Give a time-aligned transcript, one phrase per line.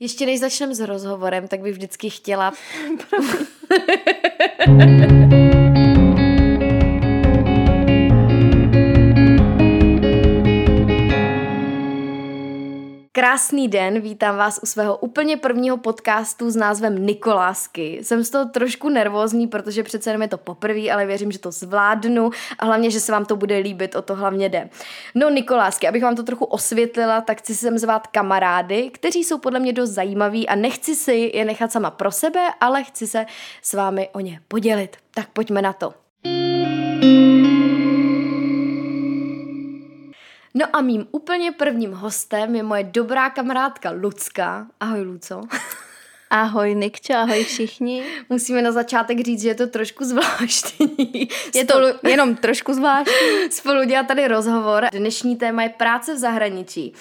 [0.00, 2.52] Ještě než začneme s rozhovorem, tak bych vždycky chtěla...
[13.18, 17.98] Krásný den, vítám vás u svého úplně prvního podcastu s názvem Nikolásky.
[18.02, 21.50] Jsem z toho trošku nervózní, protože přece jenom je to poprvé, ale věřím, že to
[21.50, 24.68] zvládnu a hlavně, že se vám to bude líbit, o to hlavně jde.
[25.14, 29.60] No Nikolásky, abych vám to trochu osvětlila, tak chci sem zvát kamarády, kteří jsou podle
[29.60, 33.26] mě dost zajímaví a nechci si je nechat sama pro sebe, ale chci se
[33.62, 34.96] s vámi o ně podělit.
[35.14, 35.94] Tak pojďme na to.
[40.54, 44.66] No a mým úplně prvním hostem je moje dobrá kamarádka Lucka.
[44.80, 45.42] Ahoj, Luco.
[46.30, 48.04] Ahoj Nikčo, ahoj všichni.
[48.28, 51.28] Musíme na začátek říct, že je to trošku zvláštní.
[51.54, 51.86] Je to Spolu...
[52.02, 53.14] jenom trošku zvláštní.
[53.50, 54.86] Spolu dělat tady rozhovor.
[54.92, 56.94] Dnešní téma je práce v zahraničí.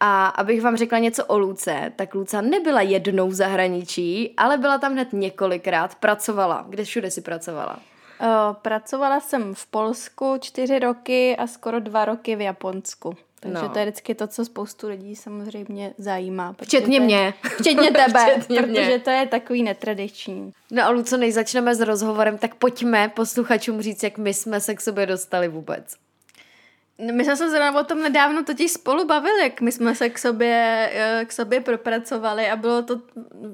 [0.00, 4.78] A abych vám řekla něco o Luce, tak Luca nebyla jednou v zahraničí, ale byla
[4.78, 6.66] tam hned několikrát, pracovala.
[6.68, 7.78] Kde všude si pracovala?
[8.20, 13.16] Uh, pracovala jsem v Polsku čtyři roky a skoro dva roky v Japonsku.
[13.40, 13.68] Takže no.
[13.68, 16.54] to je vždycky to, co spoustu lidí samozřejmě zajímá.
[16.62, 17.34] Včetně mě.
[17.58, 18.98] Včetně tebe, včetně protože mě.
[18.98, 20.52] to je takový netradiční.
[20.70, 24.74] No a Luco, než začneme s rozhovorem, tak pojďme posluchačům říct, jak my jsme se
[24.74, 25.94] k sobě dostali vůbec.
[27.00, 30.18] My jsme se zrovna o tom nedávno totiž spolu bavili, jak my jsme se k
[30.18, 33.00] sobě, eh, k sobě propracovali a bylo to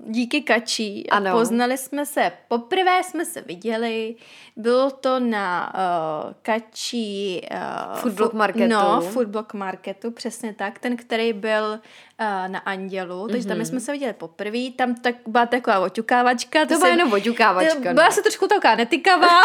[0.07, 1.11] díky Kačí.
[1.11, 1.33] A ano.
[1.33, 4.17] poznali jsme se, poprvé jsme se viděli,
[4.57, 7.41] bylo to na uh, Kačí...
[7.53, 8.73] Uh, foodblock marketu.
[8.73, 11.81] No, foodblock marketu, přesně tak, ten, který byl
[12.19, 13.49] na Andělu, takže mm-hmm.
[13.49, 13.67] tam mhm.
[13.67, 16.61] jsme se viděli poprvé, tam tak byla taková oťukávačka.
[16.61, 17.93] To, to byla jenom oťukávačka.
[17.93, 18.13] Byla no.
[18.13, 19.43] se trošku taková netykavá.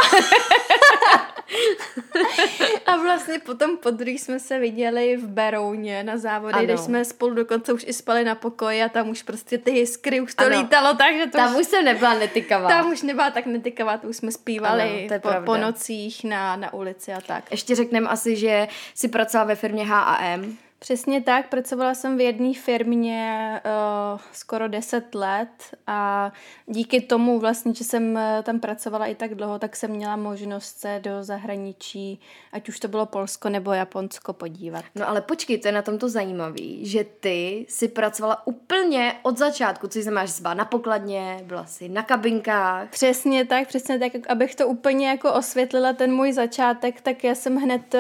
[2.86, 7.34] a vlastně potom po druhý jsme se viděli v Berouně na závody, kde jsme spolu
[7.34, 10.60] dokonce už i spali na pokoji a tam už prostě ty jiskry už to ano.
[10.60, 12.70] lítalo tak, že to Tam už, už jsem nebyla netykavá.
[12.70, 16.74] Tam už nebyla tak netykavá, to už jsme zpívali ano, po, po nocích na, na
[16.74, 17.52] ulici a tak.
[17.52, 20.58] Ještě řekneme asi, že si pracovala ve firmě H&M.
[20.80, 25.50] Přesně tak, pracovala jsem v jedné firmě uh, skoro 10 let
[25.88, 26.32] a
[26.66, 30.80] díky tomu vlastně, že jsem eh, tam pracovala i tak dlouho, tak jsem měla možnost
[30.80, 32.20] se do zahraničí,
[32.52, 34.86] ať už to bylo Polsko nebo Japonsko, podívat.
[34.96, 39.38] No ale počkej, to je na tom to zajímavý, že ty si pracovala úplně od
[39.38, 42.90] začátku, což znamená, že jsi byla na pokladně, byla si na kabinkách.
[42.90, 47.56] Přesně tak, přesně tak, abych to úplně jako osvětlila ten můj začátek, tak já jsem
[47.56, 48.00] hned uh,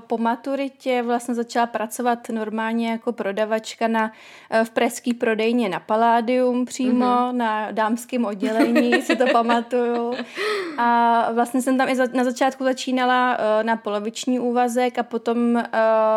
[0.00, 4.12] po maturitě vlastně začala pracovat pracovat normálně jako prodavačka na,
[4.50, 7.32] eh, v pražský prodejně na Paládium přímo, mm-hmm.
[7.32, 10.14] na dámském oddělení, si to pamatuju.
[10.78, 15.54] A vlastně jsem tam i za, na začátku začínala uh, na poloviční úvazek a potom
[15.54, 15.62] uh,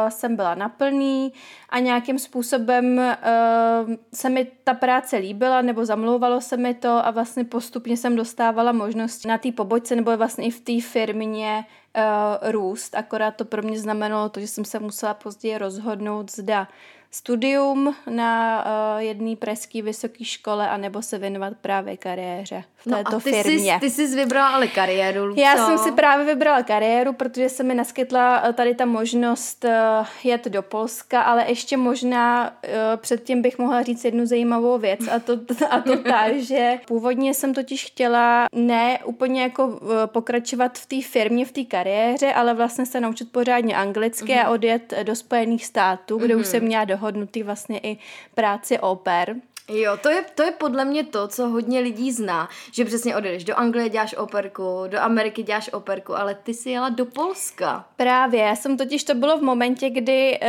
[0.10, 1.34] jsem byla na plný
[1.70, 7.12] a nějakým způsobem uh, se mi ta práce líbila nebo zamlouvalo se mi to a
[7.12, 11.66] vlastně postupně jsem dostávala možnost na té pobočce nebo vlastně i v té firmě
[11.98, 16.68] uh, růst, akorát to pro mě znamenalo to, že jsem se musela později rozhodnout, zda
[17.14, 23.18] studium na uh, jedné pražské vysoké škole anebo se věnovat právě kariéře v této no
[23.18, 23.74] a ty firmě.
[23.74, 25.42] Jsi, ty jsi vybrala ale kariéru, Luco.
[25.42, 30.08] Já jsem si právě vybrala kariéru, protože se mi naskytla eh, tady ta možnost uh,
[30.24, 35.20] jet do Polska, ale ještě možná uh, předtím bych mohla říct jednu zajímavou věc a
[35.20, 35.34] to,
[35.70, 41.02] a to ta, že původně jsem totiž chtěla ne úplně jako uh, pokračovat v té
[41.02, 44.46] firmě, v té kariéře, ale vlastně se naučit pořádně anglicky mm-hmm.
[44.46, 46.40] a odjet do Spojených států, kde mm-hmm.
[46.40, 47.98] už jsem měla dohodu dohodnutý vlastně i
[48.36, 49.36] práci oper.
[49.70, 53.44] Jo, to je, to je podle mě to, co hodně lidí zná, že přesně odjedeš
[53.44, 57.86] do Anglie, děláš operku, do Ameriky děláš operku, ale ty jsi jela do Polska.
[57.96, 60.48] Právě, já jsem totiž, to bylo v momentě, kdy uh,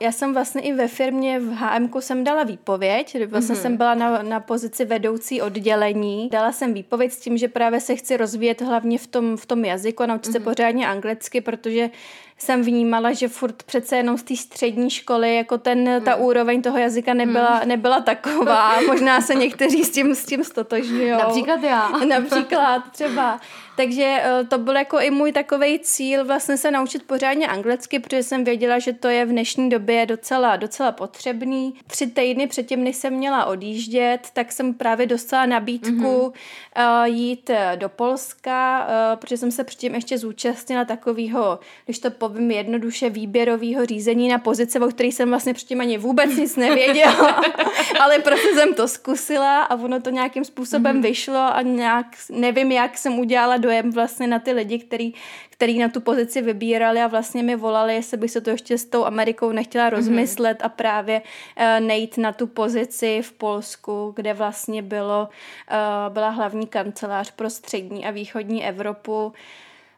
[0.00, 3.60] já jsem vlastně i ve firmě v HM jsem dala výpověď, vlastně mm-hmm.
[3.60, 6.28] jsem byla na, na pozici vedoucí oddělení.
[6.28, 9.64] Dala jsem výpověď s tím, že právě se chci rozvíjet hlavně v tom, v tom
[9.64, 10.32] jazyku a naučit mm-hmm.
[10.32, 10.44] se mhm.
[10.44, 11.90] pořádně anglicky, protože
[12.38, 16.24] jsem vnímala, že furt přece jenom z té střední školy jako ten, ta hmm.
[16.24, 17.68] úroveň toho jazyka nebyla, hmm.
[17.68, 18.80] nebyla taková.
[18.86, 21.10] Možná se někteří s tím, s tím stotožňují.
[21.10, 21.88] Například já.
[21.88, 23.40] Například třeba.
[23.76, 28.22] Takže eh, to byl jako i můj takový cíl vlastně se naučit pořádně anglicky, protože
[28.22, 31.74] jsem věděla, že to je v dnešní době docela, docela potřebný.
[31.86, 36.32] Tři týdny předtím, než jsem měla odjíždět, tak jsem právě dostala nabídku
[36.76, 37.04] mm-hmm.
[37.04, 43.10] jít eh, do Polska, protože jsem se předtím ještě zúčastnila takového, když to povím jednoduše,
[43.10, 47.42] výběrového řízení na pozice, o kterých jsem vlastně předtím ani vůbec nic nevěděla,
[48.00, 51.02] ale prostě jsem to zkusila a ono to nějakým způsobem mm-hmm.
[51.02, 55.14] vyšlo a nějak, nevím, jak jsem udělala dojem vlastně na ty lidi, který,
[55.50, 58.84] který na tu pozici vybírali a vlastně mi volali, jestli bych se to ještě s
[58.84, 59.94] tou Amerikou nechtěla mhm.
[59.94, 60.66] rozmyslet mm-hmm.
[60.66, 66.66] a právě uh, nejít na tu pozici v Polsku, kde vlastně bylo, uh, byla hlavní
[66.66, 69.32] kancelář pro střední a východní Evropu.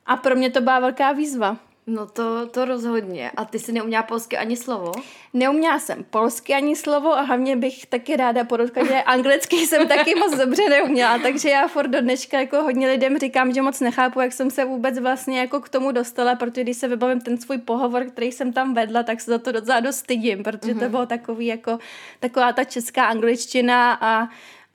[0.06, 1.56] A pro mě to byla velká výzva.
[1.88, 3.30] No to, to rozhodně.
[3.36, 4.92] A ty jsi neuměla polsky ani slovo?
[5.34, 10.14] Neuměla jsem polsky ani slovo a hlavně bych taky ráda podotkla, že anglicky jsem taky
[10.14, 14.20] moc dobře neuměla, takže já furt do dneška jako hodně lidem říkám, že moc nechápu,
[14.20, 17.58] jak jsem se vůbec vlastně jako k tomu dostala, protože když se vybavím ten svůj
[17.58, 20.90] pohovor, který jsem tam vedla, tak se za to docela dost stydím, protože to mhm.
[20.90, 21.78] bylo takový jako
[22.20, 24.28] taková ta česká angličtina a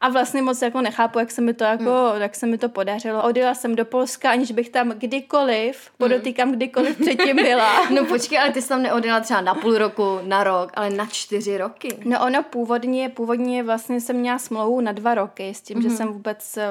[0.03, 2.21] a vlastně moc jako nechápu, jak se mi to jako, hmm.
[2.21, 3.23] jak se mi to podařilo.
[3.23, 5.95] Odjela jsem do Polska, aniž bych tam kdykoliv, hmm.
[5.97, 7.89] podotýkám kdykoliv předtím byla.
[7.89, 11.05] no počkej, ale ty jsi tam neodjela třeba na půl roku, na rok, ale na
[11.05, 11.97] čtyři roky.
[12.05, 15.89] No ono původně, původně vlastně jsem měla smlouvu na dva roky s tím, hmm.
[15.89, 16.67] že jsem vůbec eh,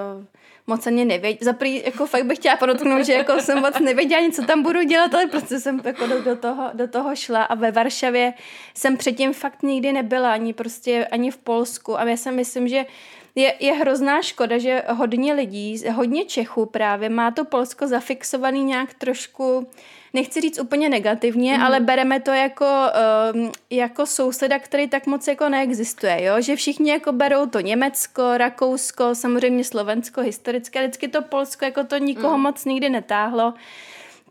[0.66, 1.38] moc ani nevěděla.
[1.44, 4.62] Za prý, jako fakt bych chtěla podotknout, že jako jsem moc nevěděla ani, co tam
[4.62, 8.34] budu dělat, ale prostě jsem jako do, do, toho, do toho šla a ve Varšavě
[8.74, 12.84] jsem předtím fakt nikdy nebyla, ani prostě, ani v Polsku a já si myslím, že
[13.34, 18.94] je, je hrozná škoda, že hodně lidí, hodně Čechů právě má to Polsko zafixovaný nějak
[18.94, 19.66] trošku,
[20.12, 21.64] nechci říct úplně negativně, mm.
[21.64, 22.66] ale bereme to jako,
[23.34, 26.40] um, jako souseda, který tak moc jako neexistuje, jo?
[26.40, 31.98] že všichni jako berou to Německo, Rakousko, samozřejmě Slovensko historické, vždycky to Polsko jako to
[31.98, 32.42] nikoho mm.
[32.42, 33.54] moc nikdy netáhlo.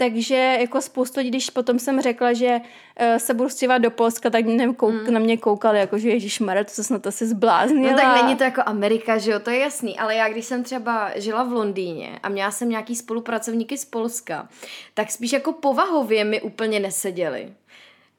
[0.01, 4.29] Takže jako spoustu lidí, když potom jsem řekla, že uh, se budu stěhovat do Polska,
[4.29, 5.13] tak nevím, kouk, mm.
[5.13, 7.91] na mě koukali, jako že Ježíš Mara, to se snad asi zbláznila.
[7.91, 10.63] No tak není to jako Amerika, že jo, to je jasný, ale já když jsem
[10.63, 14.47] třeba žila v Londýně a měla jsem nějaký spolupracovníky z Polska,
[14.93, 17.53] tak spíš jako povahově mi úplně neseděli.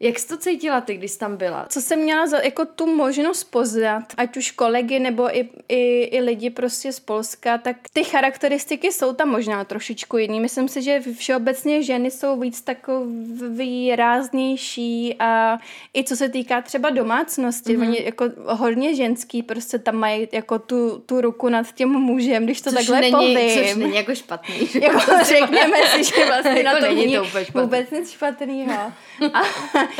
[0.02, 1.66] Jak jsi to cítila ty, když jsi tam byla?
[1.68, 6.20] Co jsem měla za jako tu možnost poznat, ať už kolegy nebo i, i, i
[6.20, 10.40] lidi prostě z Polska, tak ty charakteristiky jsou tam možná trošičku jiný.
[10.40, 15.58] Myslím si, že všeobecně ženy jsou víc takový ráznější a
[15.96, 17.88] i co se týká třeba domácnosti, mm-hmm.
[17.88, 22.60] oni jako hodně ženský prostě tam mají jako tu, tu ruku nad tím mužem, když
[22.60, 23.64] to což takhle není, povím.
[23.64, 24.54] Což není jako špatný.
[24.82, 27.60] Jako řekněme si, že vlastně jako na to není to špatný.
[27.62, 28.92] vůbec nic špatného.
[29.34, 29.42] A,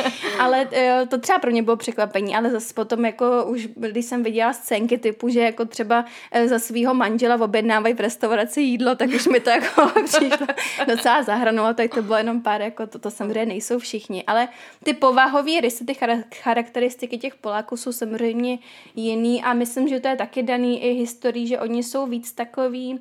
[0.39, 4.23] ale eh, to třeba pro mě bylo překvapení, ale zase potom jako už, když jsem
[4.23, 9.09] viděla scénky typu, že jako třeba eh, za svého manžela objednávají v restauraci jídlo, tak
[9.09, 10.47] už mi to jako přišlo
[10.87, 14.47] docela zahranulo, tak to bylo jenom pár, jako to, to samozřejmě nejsou všichni, ale
[14.83, 15.95] ty povahové rysy, ty
[16.41, 18.59] charakteristiky těch Poláků jsou samozřejmě
[18.95, 22.99] jiný a myslím, že to je taky daný i historií, že oni jsou víc takový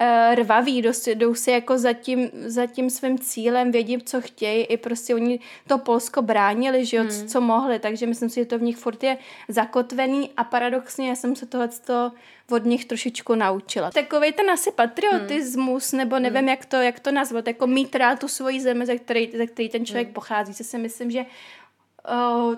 [0.00, 4.64] uh, rvaví, dost, jdou si jako za tím, za tím svým cílem, vědí, co chtějí,
[4.64, 7.28] i prostě oni to Polsko bránili, že jo, hmm.
[7.28, 9.18] co mohli, takže myslím si, že to v nich furt je
[9.48, 12.12] zakotvený a paradoxně já jsem se tohleto
[12.50, 13.90] od nich trošičku naučila.
[13.90, 15.98] Takový ten asi patriotismus, hmm.
[15.98, 16.48] nebo nevím, hmm.
[16.48, 19.68] jak to, jak to nazvat, jako mít rád tu svoji zemi, ze který, ze který
[19.68, 20.14] ten člověk hmm.
[20.14, 21.24] pochází, co si myslím, že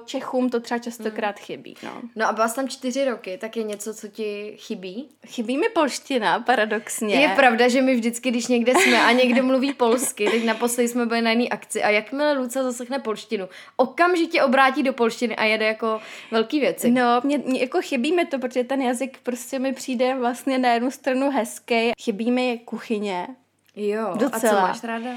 [0.05, 1.45] Čechům to třeba častokrát hmm.
[1.45, 1.77] chybí.
[1.83, 2.03] No.
[2.17, 5.09] no a byla jsi tam čtyři roky, tak je něco, co ti chybí?
[5.27, 7.15] Chybí mi polština, paradoxně.
[7.15, 11.07] Je pravda, že my vždycky, když někde jsme a někdo mluví polsky, teď naposledy jsme
[11.07, 15.67] byli na jiný akci a jakmile Luca zaslechne polštinu, okamžitě obrátí do polštiny a jede
[15.67, 16.01] jako
[16.31, 16.91] velký věci.
[16.91, 20.73] No, mě, mě jako chybí mi to, protože ten jazyk prostě mi přijde vlastně na
[20.73, 21.93] jednu stranu hezký.
[22.03, 23.29] Chybí mi kuchyně.
[23.77, 24.53] Jo, Docela.
[24.53, 25.11] a co máš ráda?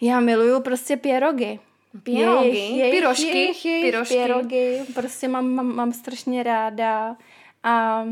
[0.00, 1.58] Já miluju prostě pierogy.
[2.06, 4.14] Jejich, pirošky, jejich, jejich, pirošky.
[4.14, 7.16] Pierogy, prostě mám, mám, mám strašně ráda
[7.62, 8.04] a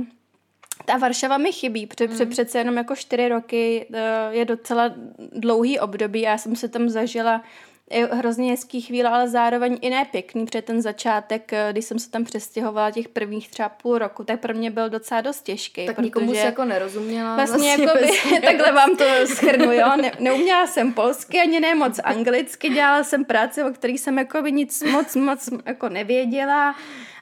[0.84, 2.30] ta Varšava mi chybí, protože mm.
[2.30, 4.94] přece jenom jako čtyři roky eh, je docela
[5.32, 7.42] dlouhý období a já jsem se tam zažila
[7.90, 12.11] hrozně hezký chvíle, ale zároveň i ne pěkný, protože ten začátek, eh, když jsem se
[12.11, 15.87] tam přestěhovala těch prvních třeba půl roku, tak pro mě byl docela dost těžký.
[15.87, 17.37] Tak nikomu se jako nerozuměla.
[17.37, 17.99] Vlastně, vlastně jako
[18.35, 19.97] by, takhle vám to schrnu, jo.
[19.97, 24.42] Ne, neuměla jsem polsky, ani ne moc anglicky, dělala jsem práci, o kterých jsem jako
[24.42, 26.75] by nic moc, moc jako nevěděla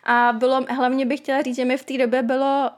[0.09, 2.71] a bylo, hlavně bych chtěla říct, že mi v té době bylo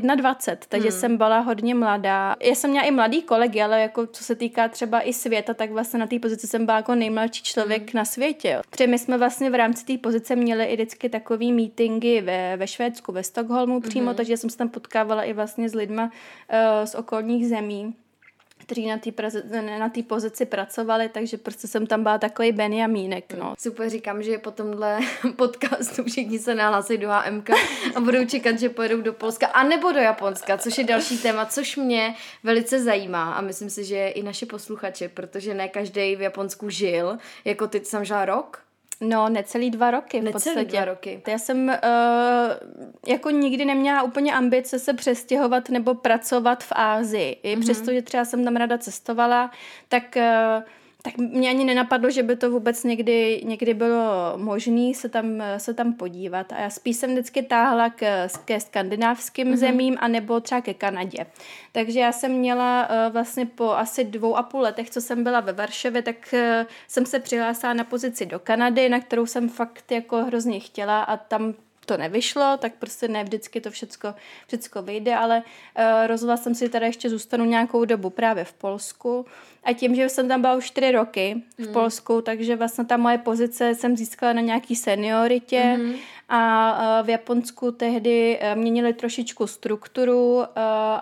[0.00, 1.00] uh, 21, takže hmm.
[1.00, 2.36] jsem byla hodně mladá.
[2.42, 5.70] Já jsem měla i mladý kolegy, ale jako co se týká třeba i světa, tak
[5.70, 7.90] vlastně na té pozici jsem byla jako nejmladší člověk hmm.
[7.94, 8.60] na světě.
[8.70, 12.66] Protože my jsme vlastně v rámci té pozice měli i vždycky takový meetingy ve, ve
[12.66, 14.16] Švédsku, ve Stockholmu přímo, hmm.
[14.16, 16.10] takže jsem se tam potkávala i vlastně s lidma uh,
[16.84, 17.94] z okolních zemí
[18.70, 19.10] kteří na té
[20.00, 23.54] té pozici pracovali, takže prostě jsem tam byla takový Benjamínek, no.
[23.58, 25.00] Super, říkám, že po tomhle
[25.36, 27.50] podcastu všichni se nahlásí do HMK
[27.94, 31.46] a budou čekat, že pojedou do Polska a nebo do Japonska, což je další téma,
[31.46, 36.20] což mě velice zajímá a myslím si, že i naše posluchače, protože ne každý v
[36.20, 38.62] Japonsku žil, jako ty jsem žila rok,
[39.00, 40.76] No, necelý dva roky v necelý podstatě.
[40.76, 41.22] dva roky.
[41.26, 41.74] Já jsem uh,
[43.06, 47.36] jako nikdy neměla úplně ambice se přestěhovat nebo pracovat v Ázii.
[47.42, 47.60] I mm-hmm.
[47.60, 49.50] přesto, že třeba jsem tam rada cestovala,
[49.88, 50.62] tak uh,
[51.02, 55.74] tak mě ani nenapadlo, že by to vůbec někdy, někdy bylo možné se tam, se
[55.74, 56.52] tam podívat.
[56.52, 59.56] A já spíš jsem vždycky táhla k, ke skandinávským mm-hmm.
[59.56, 61.26] zemím a nebo třeba ke Kanadě.
[61.72, 65.40] Takže já jsem měla uh, vlastně po asi dvou a půl letech, co jsem byla
[65.40, 66.40] ve Varšavě, tak uh,
[66.88, 71.16] jsem se přihlásila na pozici do Kanady, na kterou jsem fakt jako hrozně chtěla a
[71.16, 71.54] tam
[71.90, 74.14] to nevyšlo, tak prostě ne vždycky to všecko,
[74.46, 79.26] všecko vyjde, ale uh, rozhodla jsem si, tady ještě zůstanu nějakou dobu právě v Polsku.
[79.64, 81.72] A tím, že jsem tam byla už čtyři roky v mm.
[81.72, 85.94] Polsku, takže vlastně ta moje pozice jsem získala na nějaký senioritě mm.
[86.28, 86.40] a
[87.00, 90.44] uh, v Japonsku tehdy uh, měnili trošičku strukturu uh,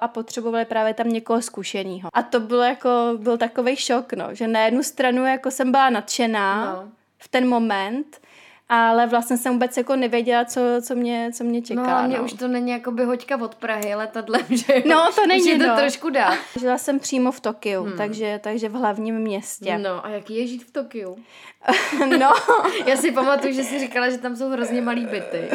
[0.00, 2.09] a potřebovali právě tam někoho zkušeného.
[2.12, 5.90] A to bylo jako, byl takový šok, no, že na jednu stranu jako jsem byla
[5.90, 6.92] nadšená no.
[7.18, 8.21] v ten moment,
[8.68, 12.02] ale vlastně jsem vůbec jako nevěděla, co, co, mě, co mě čeká.
[12.02, 12.25] No mě no.
[12.25, 15.58] už to není jako by hoďka od Prahy letadlem, že No to není, už je
[15.58, 15.76] to no.
[15.76, 16.34] trošku dá.
[16.60, 17.96] Žila jsem přímo v Tokiu, hmm.
[17.96, 19.78] takže, takže v hlavním městě.
[19.78, 21.18] No a jaký je žít v Tokiu?
[22.18, 22.32] no.
[22.87, 25.48] Já si pamatuju, že jsi říkala, že tam jsou hrozně malý byty.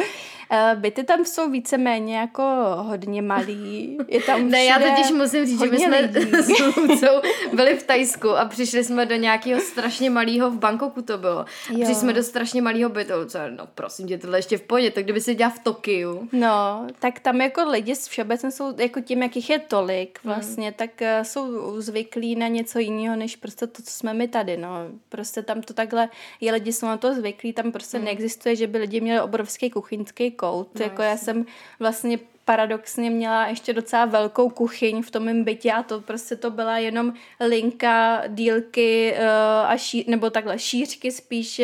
[0.52, 2.42] Uh, byty tam jsou víceméně jako
[2.76, 3.98] hodně malý.
[4.08, 6.08] Je tam ne, já totiž musím říct, že my jsme
[6.42, 7.20] s Lucou
[7.52, 11.44] byli v Tajsku a přišli jsme do nějakého strašně malého, v Bangkoku to bylo.
[11.70, 11.74] Jo.
[11.74, 13.12] Přišli jsme do strašně malého bytu.
[13.56, 16.28] No prosím tě, tohle ještě v pohodě, tak kdyby se dělal v Tokiu.
[16.32, 20.34] No, tak tam jako lidi všeobecně jsou jako tím, jakých je tolik hmm.
[20.34, 20.74] vlastně, hmm.
[20.76, 24.68] tak uh, jsou zvyklí na něco jiného, než prostě to, co jsme my tady, no.
[25.08, 26.08] Prostě tam to takhle,
[26.40, 28.04] je lidi jsou na to zvyklí, tam prostě hmm.
[28.04, 30.68] neexistuje, že by lidi měli obrovský kuchyňský kout.
[30.78, 31.46] No, jako já jsem
[31.80, 36.50] vlastně paradoxně měla ještě docela velkou kuchyň v tom mém bytě a to prostě to
[36.50, 41.60] byla jenom linka, dílky uh, a ší, nebo takhle šířky spíš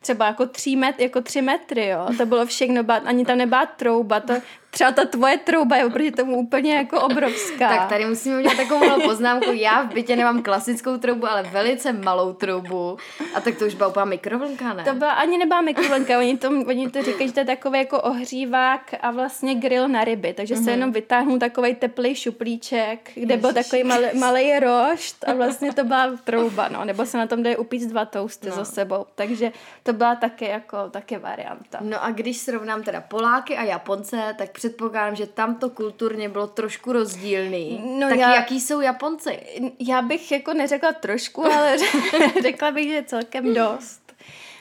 [0.00, 2.06] třeba jako tři, met, jako tři metry, jo.
[2.18, 4.34] To bylo všechno, ani tam nebyla trouba, to
[4.74, 7.68] třeba ta tvoje trouba je oproti tomu úplně jako obrovská.
[7.68, 9.52] Tak tady musíme udělat takovou malou poznámku.
[9.52, 12.96] Já v bytě nemám klasickou troubu, ale velice malou troubu.
[13.34, 14.84] A tak to už byla úplná mikrovlnka, ne?
[14.84, 18.00] To byla ani nebyla mikrovlnka, oni to, oni to říkají, že to je takový jako
[18.00, 20.64] ohřívák a vlastně grill na ryby, takže mm-hmm.
[20.64, 20.70] se mhm.
[20.70, 26.16] jenom vytáhnu takový teplý šuplíček, kde byl takový malý, malý rošt a vlastně to byla
[26.24, 28.54] trouba, no, nebo se na tom dají upít dva toasty no.
[28.56, 29.52] za sebou, takže
[29.82, 31.78] to byla taky jako, taky varianta.
[31.80, 36.46] No a když srovnám teda Poláky a Japonce, tak předpokládám, že tam to kulturně bylo
[36.46, 37.82] trošku rozdílný.
[38.00, 39.40] No tak já, jaký jsou Japonci?
[39.78, 41.76] Já bych jako neřekla trošku, ale
[42.42, 44.12] řekla bych, že celkem dost.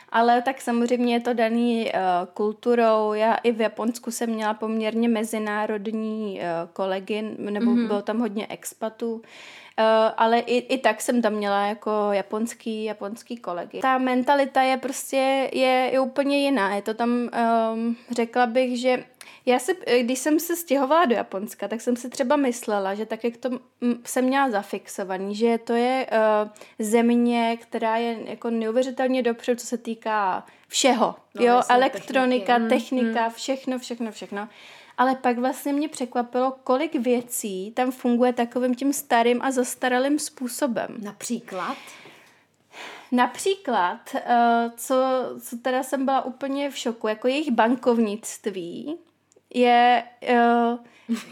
[0.10, 2.00] Ale tak samozřejmě je to daný uh,
[2.34, 3.14] kulturou.
[3.14, 7.88] Já i v Japonsku jsem měla poměrně mezinárodní uh, kolegy, nebo mm-hmm.
[7.88, 9.14] bylo tam hodně expatů.
[9.14, 9.24] Uh,
[10.18, 13.80] ale i, i tak jsem tam měla jako japonský, japonský kolegy.
[13.80, 16.76] Ta mentalita je prostě, je, je úplně jiná.
[16.76, 17.10] Je to tam,
[17.74, 19.04] um, řekla bych, že
[19.46, 23.24] já si, když jsem se stěhovala do Japonska, tak jsem si třeba myslela, že tak,
[23.24, 23.50] jak to
[24.06, 29.78] jsem měla zafixovaný, že to je uh, země, která je jako neuvěřitelně dopředu, co se
[29.78, 31.16] týká všeho.
[31.36, 32.76] No, jo, elektronika, techniky.
[32.76, 34.50] technika, mm, všechno, všechno, všechno.
[34.98, 40.88] Ale pak vlastně mě překvapilo, kolik věcí tam funguje takovým tím starým a zastaralým způsobem.
[41.04, 41.78] Například?
[43.12, 44.22] Například, uh,
[44.78, 44.96] co,
[45.42, 49.00] co teda jsem byla úplně v šoku, jako jejich bankovnictví
[49.54, 50.80] je uh,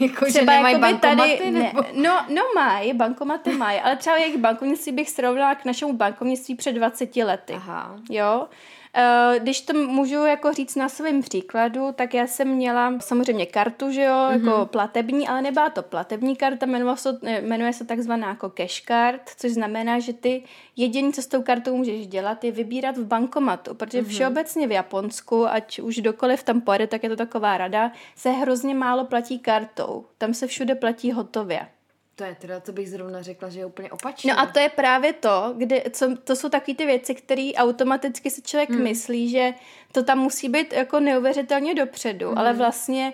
[0.00, 1.82] jako, třeba že nemají bankomaty, tady, nebo?
[1.82, 6.54] Ne, no, no mají, bankomaty mají, ale třeba jejich bankovnictví bych srovnala k našemu bankovnictví
[6.54, 7.52] před 20 lety.
[7.52, 7.96] Aha.
[8.10, 8.46] Jo,
[9.38, 14.02] když to můžu jako říct na svém příkladu, tak já jsem měla samozřejmě kartu, že
[14.02, 14.46] jo, mm-hmm.
[14.46, 19.22] jako platební, ale nebyla to platební karta, jmenuje se, jmenuje se takzvaná jako cash card,
[19.36, 20.42] což znamená, že ty
[20.76, 24.08] jediné, co s tou kartou můžeš dělat, je vybírat v bankomatu, protože mm-hmm.
[24.08, 28.74] všeobecně v Japonsku, ať už dokoliv tam pojede, tak je to taková rada, se hrozně
[28.74, 30.06] málo platí kartou.
[30.18, 31.68] Tam se všude platí hotově.
[32.16, 34.32] To je teda, co bych zrovna řekla, že je úplně opačně.
[34.32, 38.30] No a to je právě to, kde, co, to jsou takové ty věci, které automaticky
[38.30, 38.82] si člověk hmm.
[38.82, 39.54] myslí, že
[39.92, 42.38] to tam musí být jako neuvěřitelně dopředu, hmm.
[42.38, 43.12] ale vlastně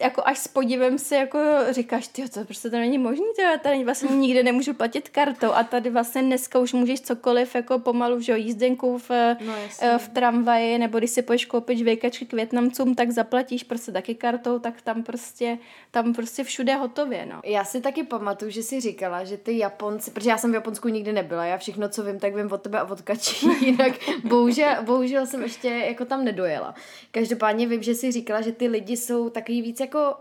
[0.00, 1.38] jako až s podívem si jako
[1.70, 5.62] říkáš, ty to prostě to není možný, já tady vlastně nikde nemůžu platit kartou a
[5.64, 10.08] tady vlastně dneska už můžeš cokoliv jako pomalu, že jo, jízdenku v, no, uh, v
[10.08, 14.82] tramvaji, nebo když si půjdeš koupit žvejkačky k Větnamcům, tak zaplatíš prostě taky kartou, tak
[14.82, 15.58] tam prostě,
[15.90, 17.40] tam prostě všude hotově, no.
[17.44, 20.88] Já si taky pamatuju, že jsi říkala, že ty Japonci, protože já jsem v Japonsku
[20.88, 23.92] nikdy nebyla, já všechno, co vím, tak vím od tebe a od Kačí, jinak
[24.24, 26.74] bohužel, bohužel jsem ještě jako tam nedojela.
[27.10, 30.14] Každopádně vím, že jsi říkala, že ty lidi jsou takový víc jako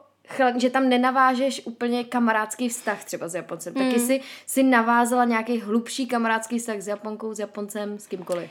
[0.58, 3.74] že tam nenavážeš úplně kamarádský vztah třeba s Japoncem.
[3.74, 3.86] Mm.
[3.86, 8.50] Taky si, si navázala nějaký hlubší kamarádský vztah s Japonkou, s Japoncem, s kýmkoliv?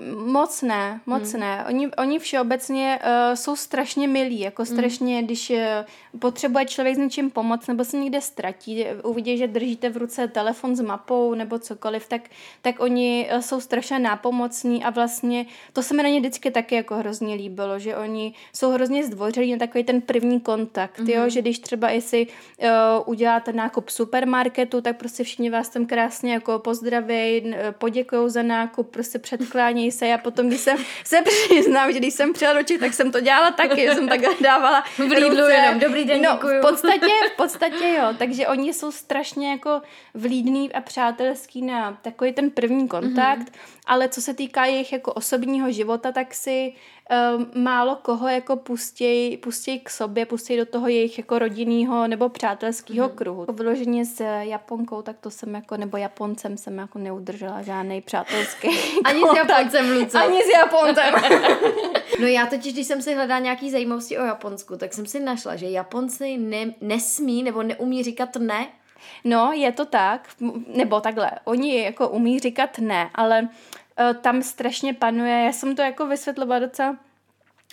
[0.00, 1.40] Uh, moc ne, moc mm.
[1.40, 1.64] ne.
[1.68, 4.76] Oni, oni všeobecně uh, jsou strašně milí, jako hmm.
[4.76, 5.26] strašně, mm.
[5.26, 5.56] když uh,
[6.18, 10.76] potřebuje člověk s něčím pomoct nebo se někde ztratí, uvidí, že držíte v ruce telefon
[10.76, 12.22] s mapou nebo cokoliv, tak,
[12.62, 16.74] tak oni uh, jsou strašně nápomocní a vlastně to se mi na ně vždycky taky
[16.74, 21.22] jako hrozně líbilo, že oni jsou hrozně zdvořilí na takový ten první kontakt kontakt, mm-hmm.
[21.22, 22.68] jo, že když třeba jestli uh,
[23.06, 28.90] uděláte nákup v supermarketu, tak prostě všichni vás tam krásně jako pozdraví, poděkují za nákup,
[28.90, 30.06] prostě předklánějí se.
[30.06, 33.20] Já potom, když jsem se přiznám, že když jsem přijela do Čech, tak jsem to
[33.20, 38.14] dělala taky, jsem takhle dávala Vlídlu jenom, dobrý den, no, v podstatě, v podstatě jo,
[38.18, 39.82] takže oni jsou strašně jako
[40.14, 43.80] vlídný a přátelský na takový ten první kontakt, mm-hmm.
[43.86, 46.72] ale co se týká jejich jako osobního života, tak si
[47.10, 52.28] um, málo koho jako pustěj, pustěj k sobě, pustěj do toho jejich jako rodinného nebo
[52.28, 53.14] přátelského mm.
[53.14, 53.42] kruhu.
[53.42, 58.68] Jako vyloženě s Japonkou, tak to jsem jako, nebo Japoncem jsem jako neudržela žádný přátelský
[59.04, 59.46] Ani kontakt.
[59.46, 60.18] s Japoncem, Luce.
[60.18, 61.14] Ani s Japoncem.
[62.20, 65.56] no já totiž, když jsem si hledala nějaký zajímavosti o Japonsku, tak jsem si našla,
[65.56, 68.66] že Japonci ne, nesmí nebo neumí říkat ne
[69.24, 70.28] No, je to tak,
[70.66, 73.79] nebo takhle, oni jako umí říkat ne, ale Eh,
[74.20, 75.44] tam strašně panuje.
[75.44, 76.96] Já jsem to jako vysvětlovala docela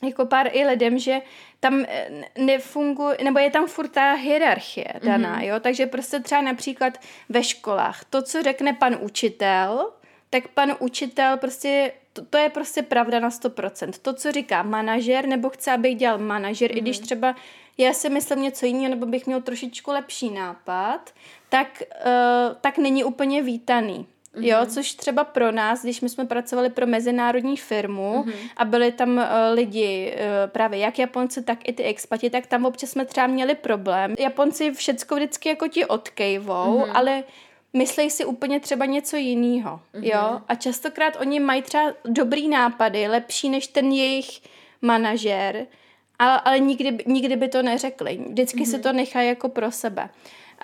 [0.04, 1.22] jako pár i lidem, že
[1.60, 5.44] tam eh, nefunguje, nebo je tam furt ta hierarchie daná, mm-hmm.
[5.44, 9.92] jo, takže prostě třeba například ve školách, to, co řekne pan učitel,
[10.30, 13.92] tak pan učitel prostě, to, to je prostě pravda na 100%.
[14.02, 16.78] To, co říká manažer, nebo chce, abych dělal manažer, mm-hmm.
[16.78, 17.06] i když mhm.
[17.06, 17.36] třeba
[17.78, 21.14] já si myslím něco jiného, nebo bych měl trošičku lepší nápad,
[21.50, 24.08] tak, uh, tak není úplně vítaný.
[24.38, 24.46] Mm-hmm.
[24.46, 28.50] Jo, což třeba pro nás, když my jsme pracovali pro mezinárodní firmu mm-hmm.
[28.58, 32.66] a byli tam uh, lidi, uh, právě jak Japonci, tak i ty expati, tak tam
[32.66, 34.16] občas jsme třeba měli problém.
[34.20, 36.92] Japonci všecko vždycky jako ti odkejvou, mm-hmm.
[36.94, 37.24] ale
[37.74, 40.04] myslej si úplně třeba něco jiného, mm-hmm.
[40.04, 44.42] jo, a častokrát oni mají třeba dobrý nápady, lepší než ten jejich
[44.82, 45.66] manažer,
[46.20, 48.20] ale, ale nikdy, nikdy by to neřekli.
[48.30, 48.72] Vždycky mm-hmm.
[48.72, 50.10] si to nechají jako pro sebe.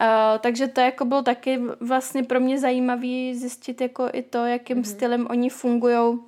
[0.02, 4.78] Uh, takže to jako bylo taky vlastně pro mě zajímavý zjistit jako i to, jakým
[4.78, 4.92] mm-hmm.
[4.92, 6.20] stylem oni fungují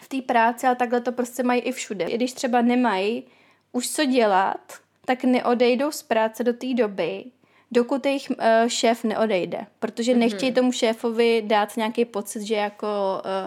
[0.00, 2.04] v té práci a takhle to prostě mají i všude.
[2.04, 3.24] I když třeba nemají
[3.72, 4.72] už co dělat,
[5.04, 7.24] tak neodejdou z práce do té doby,
[7.72, 8.36] dokud jejich uh,
[8.68, 10.18] šéf neodejde, protože mm-hmm.
[10.18, 12.86] nechtějí tomu šéfovi dát nějaký pocit, že jako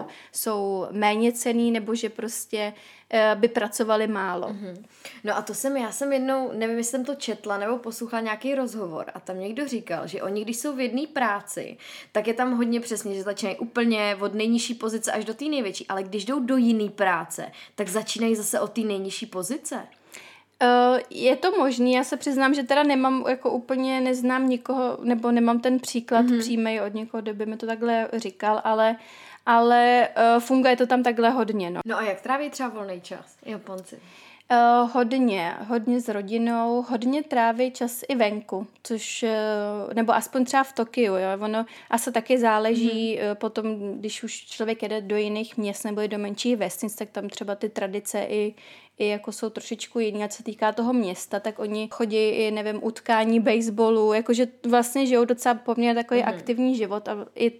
[0.00, 2.72] uh, jsou méně cený nebo že prostě
[3.14, 4.48] uh, by pracovali málo.
[4.48, 4.84] Mm-hmm.
[5.24, 8.54] No a to jsem, já jsem jednou, nevím, jestli jsem to četla nebo poslouchala nějaký
[8.54, 11.76] rozhovor a tam někdo říkal, že oni, když jsou v jedné práci,
[12.12, 15.86] tak je tam hodně přesně, že začínají úplně od nejnižší pozice až do té největší,
[15.86, 19.86] ale když jdou do jiné práce, tak začínají zase od té nejnižší pozice.
[20.62, 25.32] Uh, je to možný, já se přiznám, že teda nemám jako úplně, neznám nikoho, nebo
[25.32, 26.40] nemám ten příklad mm-hmm.
[26.40, 28.96] přímej od někoho, kdo by mi to takhle říkal, ale
[29.46, 31.70] ale uh, funguje to tam takhle hodně.
[31.70, 33.98] No, no a jak tráví třeba volný čas Japonci?
[34.52, 40.64] Uh, hodně, hodně s rodinou, hodně tráví čas i venku, což, uh, nebo aspoň třeba
[40.64, 43.30] v Tokiu, jo, ono asi taky záleží mm.
[43.30, 47.28] uh, potom, když už člověk jede do jiných měst nebo do menších vesnic, tak tam
[47.28, 48.54] třeba ty tradice i,
[49.00, 50.24] i jako jsou trošičku jiný.
[50.24, 55.06] A co se týká toho města, tak oni chodí i, nevím, utkání baseballu, jakože vlastně
[55.06, 56.28] žijou docela poměrně takový mm.
[56.28, 57.52] aktivní život a i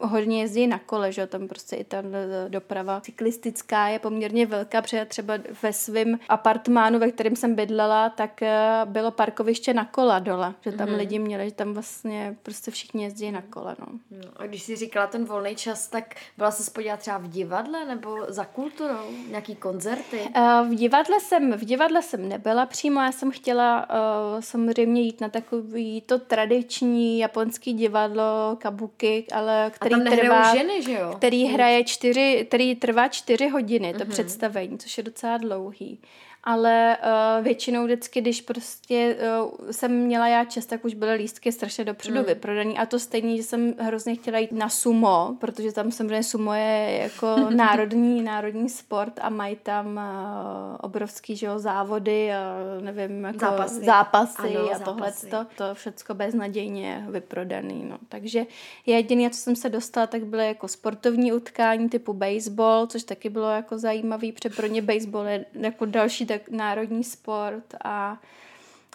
[0.00, 2.02] hodně jezdí na kole, že tam prostě i ta
[2.48, 8.42] doprava cyklistická je poměrně velká, protože třeba ve svém apartmánu, ve kterém jsem bydlela, tak
[8.42, 10.96] eh, bylo parkoviště na kola dole, že tam mm-hmm.
[10.96, 13.86] lidi měli, že tam vlastně prostě všichni jezdí na kole, no.
[14.10, 14.30] no.
[14.36, 18.18] A když jsi říkala ten volný čas, tak byla se spodívat třeba v divadle nebo
[18.28, 20.20] za kulturou, nějaký koncerty?
[20.36, 25.20] Uh, v divadle jsem, v divadle jsem nebyla přímo, já jsem chtěla uh, samozřejmě jít
[25.20, 31.14] na takový to tradiční japonský divadlo, kabuki, ale který trvá, ženy, že jo?
[31.16, 34.08] který hraje čtyři, který trvá čtyři hodiny, to uh-huh.
[34.08, 35.98] představení, což je docela dlouhý.
[36.46, 41.52] Ale uh, většinou vždycky, když prostě uh, jsem měla já čas, tak už byly lístky
[41.52, 42.24] strašně dopředu mm.
[42.24, 46.54] vyprodaný a to stejně, že jsem hrozně chtěla jít na sumo, protože tam samozřejmě sumo
[46.54, 53.24] je jako národní, národní sport a mají tam uh, obrovský že jo, závody a nevím,
[53.24, 57.98] jako zápasy, zápasy ano, a tohle to, to všecko beznadějně vyprodaný, no.
[58.08, 58.46] Takže
[58.86, 63.50] jediné, co jsem se dostala, tak byly jako sportovní utkání typu baseball, což taky bylo
[63.50, 68.20] jako zajímavý, protože pro ně baseball je jako další tak národní sport a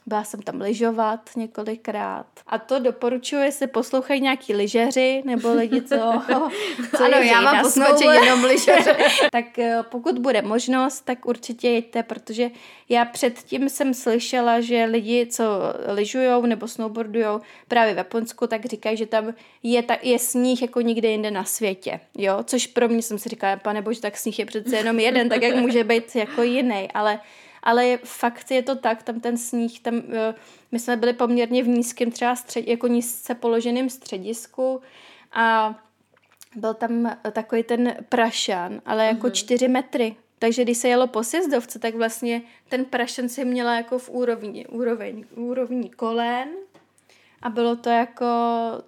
[0.05, 2.25] byla jsem tam lyžovat několikrát.
[2.47, 5.95] A to doporučuji, jestli poslouchají nějaký lyžeři nebo lidi, co,
[6.97, 8.97] co Ano, já mám poslouchat jenom lyžeře.
[9.31, 12.49] tak eh, pokud bude možnost, tak určitě jeďte, protože
[12.89, 15.43] já předtím jsem slyšela, že lidi, co
[15.87, 19.33] lyžujou nebo snowboardujou právě v Japonsku, tak říkají, že tam
[19.63, 21.99] je, ta, je sníh jako nikde jinde na světě.
[22.17, 22.39] Jo?
[22.43, 25.41] Což pro mě jsem si říkala, pane bože, tak sníh je přece jenom jeden, tak
[25.41, 26.87] jak může být jako jiný.
[26.93, 27.19] Ale
[27.63, 30.35] ale fakt je to tak, tam ten sníh, tam, eh,
[30.71, 34.81] my jsme byli poměrně v nízkém třeba střed, jako nízce položeném středisku
[35.31, 35.75] a
[36.55, 39.31] byl tam takový ten prašan, ale jako mm-hmm.
[39.31, 40.15] čtyři metry.
[40.39, 44.67] Takže když se jelo po sjezdovce, tak vlastně ten prašan si měla jako v úrovni,
[44.67, 46.49] úroveň, úrovni kolen
[47.41, 48.25] a bylo to jako,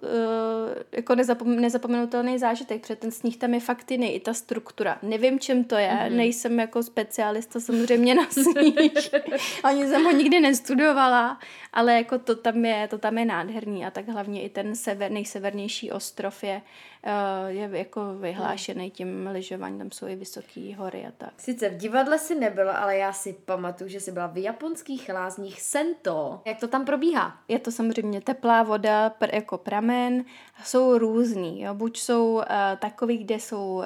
[0.02, 4.98] uh, jako nezapom- nezapomenutelný zážitek, protože ten sníh tam je fakt jiný, i ta struktura.
[5.02, 6.16] Nevím, čím to je, mm-hmm.
[6.16, 8.74] nejsem jako specialista samozřejmě na sníh,
[9.64, 11.38] ani jsem ho nikdy nestudovala,
[11.72, 15.10] ale jako to tam je, to tam je nádherný a tak hlavně i ten sever,
[15.10, 16.62] nejsevernější ostrov je,
[17.06, 21.32] uh, je jako vyhlášený tím lyžováním, tam jsou i vysoké hory a tak.
[21.36, 25.62] Sice v divadle si nebyla, ale já si pamatuju, že jsi byla v japonských lázních
[25.62, 26.40] Sento.
[26.44, 27.38] Jak to tam probíhá?
[27.48, 30.24] Je to samozřejmě teplá voda pr- jako pramen,
[30.64, 31.74] jsou různý, jo?
[31.74, 32.42] buď jsou uh,
[32.78, 33.84] takový, kde jsou uh,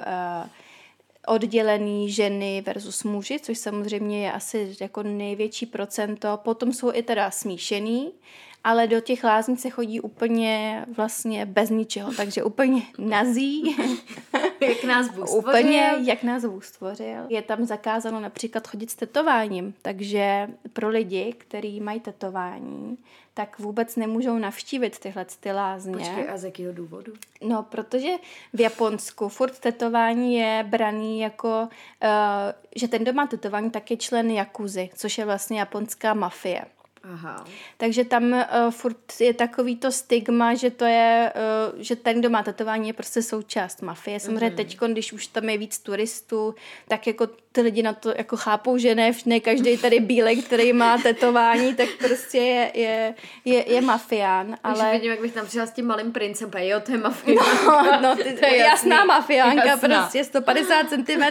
[1.27, 6.37] oddělený ženy versus muži, což samozřejmě je asi jako největší procento.
[6.37, 8.13] Potom jsou i teda smíšený,
[8.65, 13.77] ale do těch lázní se chodí úplně vlastně bez ničeho, takže úplně nazí.
[14.61, 15.51] jak nás Bůh stvořil.
[15.51, 17.25] Úplně jak nás Bůh stvořil.
[17.29, 22.99] Je tam zakázáno například chodit s tetováním, takže pro lidi, kteří mají tetování,
[23.35, 25.93] tak vůbec nemůžou navštívit tyhle ty lázně.
[25.93, 27.13] Počkej, a z jakého důvodu?
[27.43, 28.09] No, protože
[28.53, 32.09] v Japonsku furt tetování je braný jako, uh,
[32.77, 36.65] že ten, kdo má tetování, tak je člen Jakuzy, což je vlastně japonská mafie.
[37.13, 37.45] Aha.
[37.77, 41.33] Takže tam uh, furt je takový to stigma, že to je,
[41.75, 44.21] uh, že ten, kdo má tetování, je prostě součást mafie.
[44.21, 44.57] Samozřejmě mm.
[44.57, 46.55] teď, když už tam je víc turistů,
[46.89, 50.73] tak jako ty lidi na to jako chápou, že ne, ne každý tady bílek, který
[50.73, 54.57] má tetování, tak prostě je, je, je, je mafián.
[54.65, 54.87] Ale...
[54.87, 57.47] Už vidím, jak bych tam přišla s tím malým princem, pa jo, to je mafián.
[57.67, 59.09] No, no ty, to je jasná jasný.
[59.09, 60.01] mafiánka, jasná.
[60.01, 61.23] prostě 150 cm.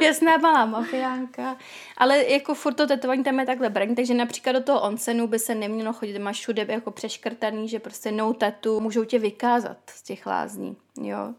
[0.00, 1.56] jasná malá mafiánka.
[1.96, 5.38] Ale jako furt to tetování tam je takhle braň, takže například do toho onsenu by
[5.38, 10.02] se nemělo chodit, máš všude jako přeškrtaný, že prostě no tatu, můžou tě vykázat z
[10.02, 11.34] těch lázní, jo.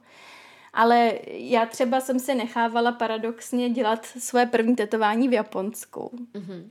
[0.76, 6.12] Ale já třeba jsem si nechávala paradoxně dělat své první tetování v Japonsku.
[6.34, 6.64] Mm-hmm.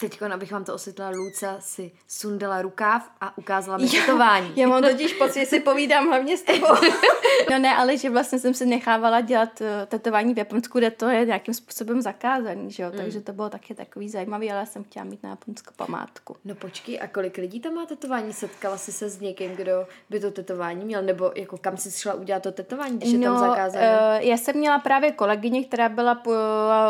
[0.00, 4.52] Teď, abych vám to osvětlila, Luca si sundala rukáv a ukázala mi tetování.
[4.56, 6.66] Já mám totiž pocit, že si povídám hlavně s tebou.
[7.50, 11.08] no ne, ale že vlastně jsem si nechávala dělat uh, tetování v Japonsku, kde to
[11.08, 12.90] je nějakým způsobem zakázaný, že jo?
[12.92, 12.98] Mm.
[12.98, 16.36] Takže to bylo taky takový zajímavý, ale já jsem chtěla mít na Japonsku památku.
[16.44, 18.32] No počkej, a kolik lidí tam má tetování?
[18.32, 21.02] Setkala jsi se s někým, kdo by to tetování měl?
[21.02, 23.98] Nebo jako kam jsi šla udělat to tetování, když no, je tam no, zakázané?
[23.98, 26.34] Uh, já jsem měla právě kolegyně, která byla uh,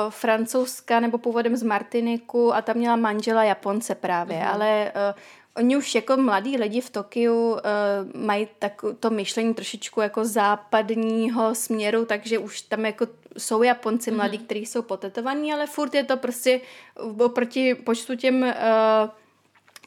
[0.09, 4.53] francouzská nebo původem z Martiniku a tam měla manžela Japonce právě, mm-hmm.
[4.53, 5.21] ale uh,
[5.57, 7.59] oni už jako mladí lidi v Tokiu uh,
[8.15, 13.07] mají tak to myšlení trošičku jako západního směru, takže už tam jako
[13.39, 14.17] jsou Japonci mm-hmm.
[14.17, 16.61] mladí, kteří jsou potetovaní, ale furt je to prostě
[17.19, 18.49] oproti počtu těm uh,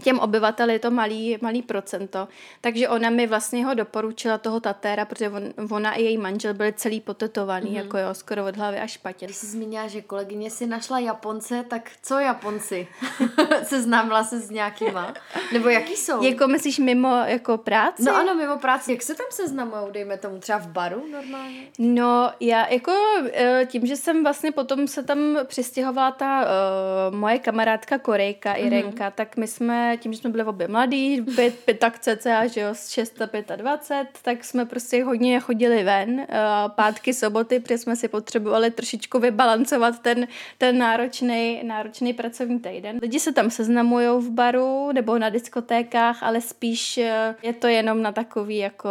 [0.02, 2.28] těm obyvatel je to malý, malý procento.
[2.62, 6.74] Takže ona mi vlastně ho doporučila toho tatéra, protože on, ona i její manžel byli
[6.74, 7.84] celý potetovaný, mm-hmm.
[7.84, 9.26] jako jo, skoro od hlavy až patě.
[9.26, 12.88] Když jsi zmínila, že kolegyně si našla Japonce, tak co Japonci?
[13.64, 15.14] se známila se s nějakýma?
[15.54, 16.24] Nebo jaký jsou?
[16.24, 18.04] Jako myslíš mimo jako práci?
[18.04, 18.92] No ano, mimo práci.
[18.92, 21.62] Jak se tam seznamujou, dejme tomu, třeba v baru normálně?
[21.80, 22.92] No, já jako
[23.34, 29.10] e, tím, že jsem vlastně potom se tam přistěhovala ta uh, moje kamarádka Korejka, Irenka,
[29.10, 29.14] mm-hmm.
[29.16, 32.70] tak my jsme tím, že jsme byli obě mladí, pět, pět tak cca, že jo,
[32.74, 36.26] z 6 a 25, tak jsme prostě hodně chodili ven, uh,
[36.68, 40.28] pátky, soboty, protože jsme si potřebovali trošičku vybalancovat ten,
[40.58, 43.00] ten náročný, náročný pracovní týden.
[43.02, 48.02] Lidi se tam seznamují v baru nebo na diskotékách, ale spíš uh, je to jenom
[48.02, 48.90] na takový, jako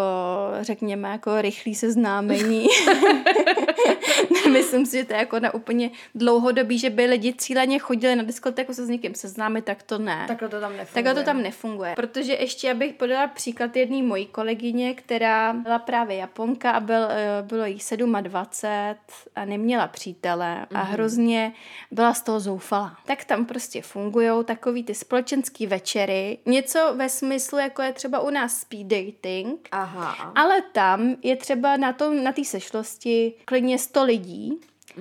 [0.60, 2.66] řekněme, jako rychlý seznámení.
[4.52, 8.22] Myslím si, že to je jako na úplně dlouhodobí, že by lidi cíleně chodili na
[8.22, 10.24] diskotéku se s někým seznámit, tak to ne.
[10.28, 11.04] Takhle to tam nefunguje.
[11.04, 11.94] Takhle to tam nefunguje.
[11.96, 17.42] Protože ještě, abych podala příklad jedné mojí kolegyně, která byla právě Japonka a byl, eh,
[17.42, 17.78] bylo jí
[18.20, 18.98] 27
[19.36, 20.84] a neměla přítele a mm-hmm.
[20.84, 21.52] hrozně
[21.90, 22.96] byla z toho zoufala.
[23.06, 26.38] Tak tam prostě fungují takový ty společenský večery.
[26.46, 30.32] Něco ve smyslu, jako je třeba u nás speed dating, Aha.
[30.34, 34.60] ale tam je třeba na tom, na té sešlosti klidně 100 lidí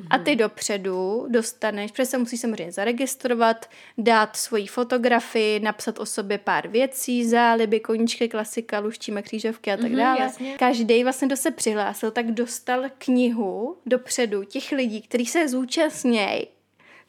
[0.10, 6.38] a ty dopředu dostaneš, protože se musíš samozřejmě zaregistrovat, dát svoji fotografii, napsat o sobě
[6.38, 10.20] pár věcí, záliby, koníčky, klasika, luštíme křížovky a tak Mhm, dále.
[10.22, 10.56] jasně.
[10.58, 16.48] Každý vlastně, kdo se přihlásil, tak dostal knihu dopředu těch lidí, kteří se zúčastnějí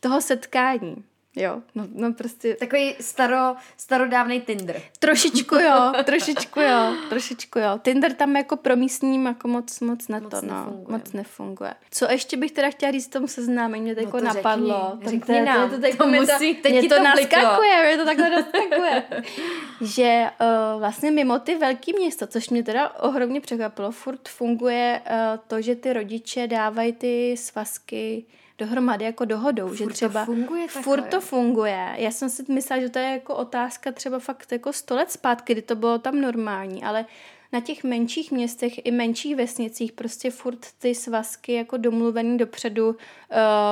[0.01, 0.97] toho setkání.
[1.37, 4.81] Jo, no, no prostě Takový staro, starodávný Tinder.
[4.99, 7.79] Trošičku jo, trošičku jo, trošičku jo.
[7.83, 10.99] Tinder tam jako pro místním jako moc, moc na Moc to, no, nefunguje.
[10.99, 11.75] moc nefunguje.
[11.91, 14.91] Co ještě bych teda chtěla říct tomu seznámení, mě to No jako to napadlo.
[14.95, 17.87] řekni, Tak řekni to, nám, to, to, to mě musí- teď mě to, to naskakuje,
[17.87, 19.03] mě to takhle naskakuje.
[19.81, 25.39] že uh, vlastně mimo ty velký města, což mě teda ohromně překvapilo, furt funguje uh,
[25.49, 28.25] to, že ty rodiče dávají ty svazky
[28.61, 31.95] dohromady jako dohodou, Furt že to třeba funguje takhle, furt to funguje.
[31.97, 35.53] Já jsem si myslela, že to je jako otázka třeba fakt jako sto let zpátky,
[35.53, 37.07] kdy to bylo tam normální, ale
[37.53, 42.97] na těch menších městech i menších vesnicích prostě furt ty svazky jako domluvený dopředu uh,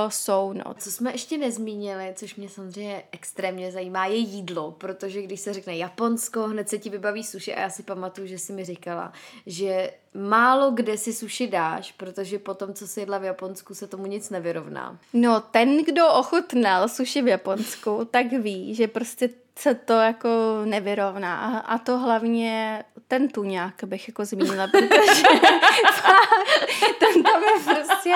[0.09, 0.75] jsou, no.
[0.79, 5.77] Co jsme ještě nezmínili, což mě samozřejmě extrémně zajímá, je jídlo, protože když se řekne
[5.77, 9.13] Japonsko, hned se ti vybaví sushi a já si pamatuju, že jsi mi říkala,
[9.47, 14.07] že málo kde si sushi dáš, protože potom, co si jedla v Japonsku, se tomu
[14.07, 14.99] nic nevyrovná.
[15.13, 20.29] No, ten, kdo ochutnal sushi v Japonsku, tak ví, že prostě se to jako
[20.65, 21.37] nevyrovná.
[21.37, 25.23] A, a to hlavně ten tuňák bych jako zmínila, protože
[26.99, 28.15] ten tam je prostě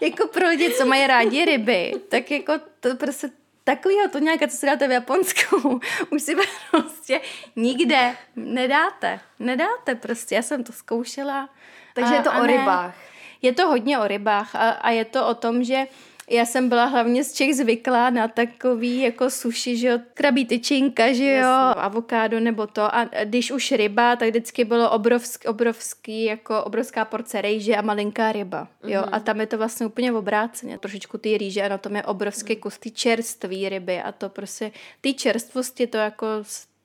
[0.00, 3.30] jako pro lidi, co mají rádi ryby, tak jako to prostě
[3.64, 6.36] takovýho tuňáka, co si dáte v Japonsku, už si
[6.70, 7.20] prostě
[7.56, 9.20] nikde nedáte.
[9.38, 11.48] Nedáte prostě, já jsem to zkoušela.
[11.94, 12.46] Takže a- je to a o ne.
[12.46, 12.94] rybách.
[13.42, 15.86] Je to hodně o rybách a, a je to o tom, že
[16.32, 21.12] já jsem byla hlavně z Čech zvyklá na takový jako suši, že jo, krabí tyčinka,
[21.12, 21.80] že jo, Jasně.
[21.82, 27.40] avokádo nebo to a když už ryba, tak vždycky bylo obrovský, obrovský jako obrovská porce
[27.42, 29.08] rejže a malinká ryba, jo, Mhm.
[29.14, 32.10] a tam je to vlastně úplně obráceně, trošičku ty rýže a na tom je Mhm.
[32.10, 36.26] obrovský kus ty čerství ryby a to prostě, ty čerstvosti to jako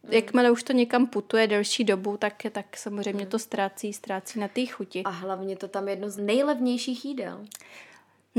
[0.04, 0.14] Mhm.
[0.14, 4.66] Jakmile už to někam putuje delší dobu, tak, tak samozřejmě to ztrácí, ztrácí na té
[4.66, 5.04] chuti.
[5.04, 7.46] A hlavně to tam je jedno z nejlevnějších jídel.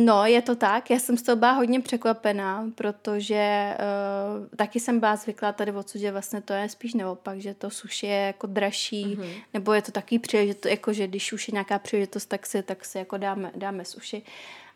[0.00, 0.90] No, je to tak.
[0.90, 5.98] Já jsem z toho byla hodně překvapená, protože uh, taky jsem byla zvyklá tady odsud,
[5.98, 9.42] že vlastně to je spíš naopak, že to suši je jako dražší, mm-hmm.
[9.54, 12.84] nebo je to takový příležitost, jako že když už je nějaká příležitost, tak si, tak
[12.84, 14.22] si jako dáme, dáme suši.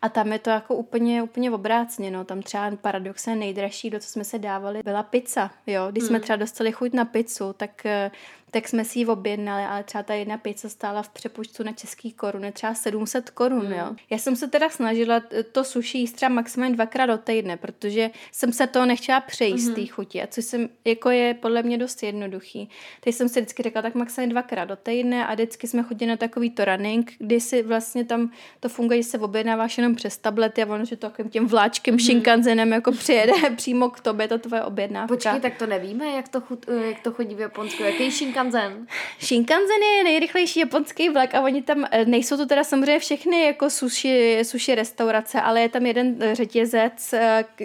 [0.03, 2.25] A tam je to jako úplně, úplně obrácně, no.
[2.25, 5.87] Tam třeba paradoxně nejdražší, do co jsme se dávali, byla pizza, jo.
[5.91, 8.11] Když jsme třeba dostali chuť na pizzu, tak, eh,
[8.51, 12.11] tak jsme si ji objednali, ale třeba ta jedna pizza stála v přepočtu na český
[12.11, 13.95] koruny třeba 700 korun, jo.
[14.09, 18.53] Já jsem se teda snažila to sushi jíst třeba maximálně dvakrát do týdne, protože jsem
[18.53, 19.75] se toho nechtěla přejíst mm-hmm.
[19.75, 22.69] té chuti, a což jsem, jako je podle mě dost jednoduchý.
[23.01, 26.17] Teď jsem si vždycky řekla, tak maximálně dvakrát do týdne a vždycky jsme chodili na
[26.17, 30.63] takový to running, kdy si vlastně tam to funguje, že se objednáváš jenom přes tablety
[30.63, 32.05] a ono, že to takovým tím vláčkem mm-hmm.
[32.05, 35.15] Shinkansenem jako přijede přímo k tobě, to tvoje objednávka.
[35.15, 37.83] Počkej, tak to nevíme, jak to, chut, eh, jak to chodí v Japonsku.
[37.83, 38.87] Jaký Shinkansen?
[39.19, 43.69] Shinkansen je nejrychlejší japonský vlak a oni tam, eh, nejsou to teda samozřejmě všechny jako
[43.69, 47.13] sushi, sushi restaurace, ale je tam jeden eh, řetězec,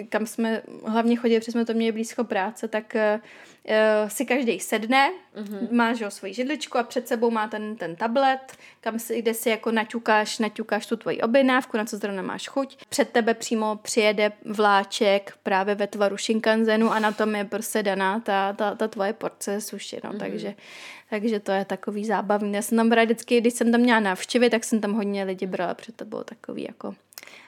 [0.09, 2.95] kam jsme hlavně chodili, protože jsme to měli blízko práce, tak
[3.69, 5.71] eh, si každý sedne, mm-hmm.
[5.71, 9.33] má že jo, svoji židličku a před sebou má ten, ten tablet, kam si, kde
[9.33, 12.77] si jako naťukáš, naťukáš tu tvoji objednávku, na co zrovna máš chuť.
[12.89, 18.19] Před tebe přímo přijede vláček právě ve tvaru Shinkansenu a na tom je prostě daná
[18.19, 20.19] ta, ta, ta tvoje porce sushi, no, mm-hmm.
[20.19, 20.55] takže
[21.09, 22.53] takže to je takový zábavný.
[22.53, 25.45] Já jsem tam brala vždycky, když jsem tam měla návštěvy, tak jsem tam hodně lidi
[25.45, 26.95] brala, protože to bylo takový jako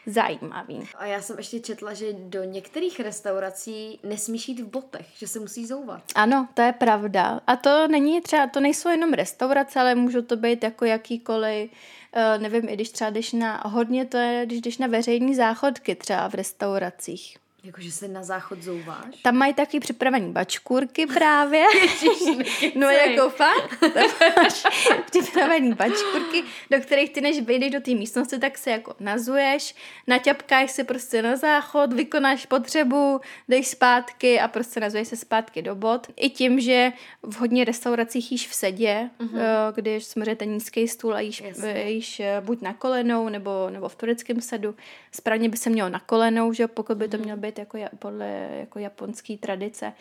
[0.05, 0.83] zajímavý.
[0.95, 5.39] A já jsem ještě četla, že do některých restaurací nesmíš jít v botech, že se
[5.39, 6.03] musí zouvat.
[6.15, 7.41] Ano, to je pravda.
[7.47, 12.41] A to není třeba, to nejsou jenom restaurace, ale můžou to být jako jakýkoliv, uh,
[12.41, 16.29] nevím, i když třeba jdeš na, hodně to je, když jdeš na veřejní záchodky třeba
[16.29, 17.40] v restauracích.
[17.63, 19.15] Jakože se na záchod zouváš?
[19.21, 21.65] Tam mají taky připravený bačkůrky právě.
[21.81, 23.79] Ježiš, no jako fakt.
[23.79, 24.63] Tam máš
[25.11, 29.75] připravený bačkůrky, do kterých ty než vejdeš do té místnosti, tak se jako nazuješ,
[30.07, 35.75] naťapkáš si prostě na záchod, vykonáš potřebu, jdeš zpátky a prostě nazuješ se zpátky do
[35.75, 36.07] bod.
[36.15, 36.91] I tím, že
[37.23, 39.73] v hodně restauracích jíš v sedě, mm-hmm.
[39.75, 41.43] když samozřejmě ten nízký stůl a jíš,
[41.85, 44.75] jíš eh, buď na kolenou nebo, nebo v tureckém sedu.
[45.11, 47.23] Správně by se mělo na kolenou, že pokud by to mhm.
[47.25, 49.93] mělo být jako podle jako japonské tradice,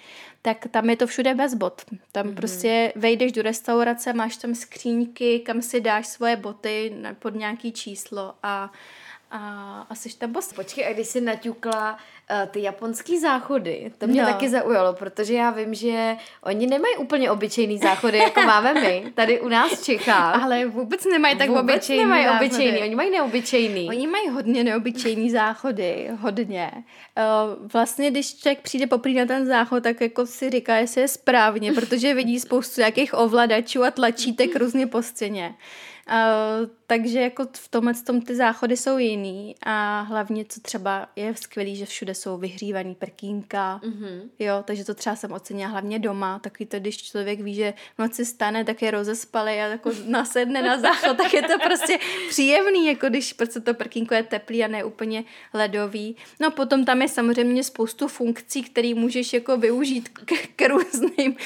[0.42, 1.82] tak tam je to všude bez bot.
[2.12, 2.34] Tam mm-hmm.
[2.34, 8.34] prostě vejdeš do restaurace, máš tam skříňky, kam si dáš svoje boty pod nějaký číslo
[8.42, 8.72] a
[9.30, 10.52] a, a jsi tam boss.
[10.52, 14.28] Počkej, a když jsi naťukla uh, ty japonský záchody, to mě no.
[14.28, 19.40] taky zaujalo, protože já vím, že oni nemají úplně obyčejný záchody, jako máme my, tady
[19.40, 20.42] u nás v Čechách.
[20.42, 22.46] Ale vůbec nemají tak vůbec obyčejný nemají záchody.
[22.46, 23.88] obyčejný, oni mají neobyčejný.
[23.88, 26.70] Oni mají hodně neobyčejný záchody, hodně.
[26.74, 31.08] Uh, vlastně, když člověk přijde poprý na ten záchod, tak jako si říká, jestli je
[31.08, 35.54] správně, protože vidí spoustu jakých ovladačů a tlačítek různě po stěně.
[36.10, 41.34] Uh, takže jako v tomhle tom ty záchody jsou jiný a hlavně co třeba je
[41.34, 44.20] skvělý, že všude jsou vyhřívaný prkínka, mm-hmm.
[44.38, 47.98] jo, takže to třeba jsem ocenila hlavně doma, taky to, když člověk ví, že v
[47.98, 51.98] noci stane, tak je rozespalý a jako nasedne na záchod, tak je to prostě
[52.28, 55.24] příjemný, jako když prostě to prkínko je teplý a ne úplně
[55.54, 56.16] ledový.
[56.40, 61.36] No potom tam je samozřejmě spoustu funkcí, které můžeš jako využít k, k různým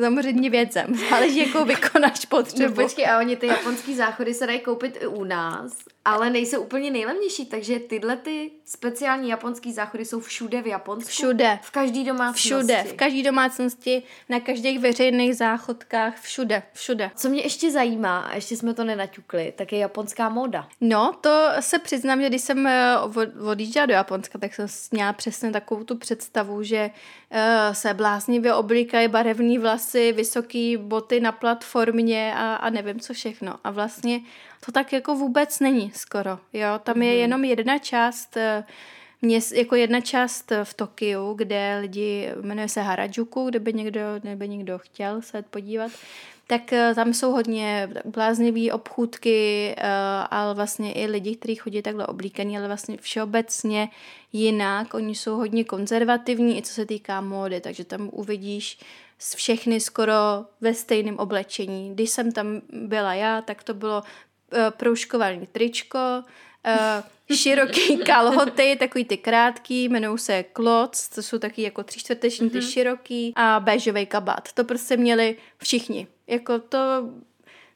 [0.00, 0.94] samozřejmě věcem.
[1.10, 2.80] Záleží, jako vykonáš potřebu.
[2.80, 5.72] No počkej, a oni ty japonský záchody se dají koupit koupit i u nás,
[6.04, 11.10] ale nejsou úplně nejlevnější, takže tyhle ty speciální japonský záchody jsou všude v Japonsku.
[11.10, 11.58] Všude.
[11.62, 12.48] V každý domácnosti.
[12.48, 17.10] Všude, v každé domácnosti, na každých veřejných záchodkách, všude, všude.
[17.16, 20.68] Co mě ještě zajímá, a ještě jsme to nenaťukli, tak je japonská móda.
[20.80, 22.96] No, to se přiznám, že když jsem eh,
[23.50, 26.90] odjížděla do Japonska, tak jsem měla přesně takovou tu představu, že
[27.30, 27.38] uh,
[27.72, 33.54] se bláznivě oblíkají barevné vlasy, vysoké boty na platformě a, a nevím co všechno.
[33.64, 34.20] A vlastně
[34.66, 36.68] to tak jako vůbec není skoro, jo.
[36.82, 37.02] Tam mm-hmm.
[37.02, 37.20] je mhm.
[37.20, 38.64] jenom jedna část eh,
[39.22, 44.48] měst, jako jedna část v Tokiu, kde lidi, jmenuje se Harajuku, kde by někdo, kdyby
[44.48, 45.92] někdo chtěl se podívat,
[46.46, 49.88] tak eh, tam jsou hodně bláznivý obchůdky, eh,
[50.30, 53.88] ale vlastně i lidi, kteří chodí takhle oblíkaný, ale vlastně všeobecně
[54.32, 54.94] jinak.
[54.94, 58.78] Oni jsou hodně konzervativní, i co se týká módy, takže tam uvidíš
[59.36, 61.94] všechny skoro ve stejném oblečení.
[61.94, 64.02] Když jsem tam byla já, tak to bylo
[64.70, 65.98] proužkovaný tričko,
[66.66, 72.50] uh, široký kalhoty, takový ty krátký, jmenují se kloc, to jsou taky jako tři čtvrteční,
[72.50, 72.72] ty mm-hmm.
[72.72, 74.52] široký a béžový kabát.
[74.52, 76.06] To prostě měli všichni.
[76.26, 76.78] Jako to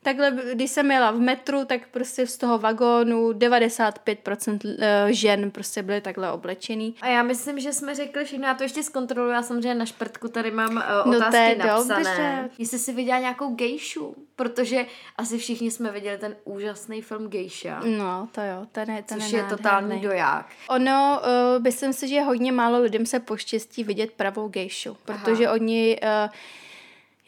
[0.07, 5.83] takhle, když jsem jela v metru, tak prostě z toho vagónu 95% eh, žen prostě
[5.83, 6.95] byly takhle oblečený.
[7.01, 10.29] A já myslím, že jsme řekli všechno, já to ještě zkontroluji, já samozřejmě na šprtku
[10.29, 12.05] tady mám uh, otázky no napsané.
[12.05, 12.51] Dobře.
[12.59, 17.81] Jestli jsi viděla nějakou gejšu, protože asi všichni jsme viděli ten úžasný film Gejša.
[17.99, 20.47] No, to jo, ten je ten Což je, je totální doják.
[20.69, 21.21] Ono,
[21.57, 25.55] uh, myslím si, že hodně málo lidem se poštěstí vidět pravou gejšu, protože Aha.
[25.55, 26.31] oni uh,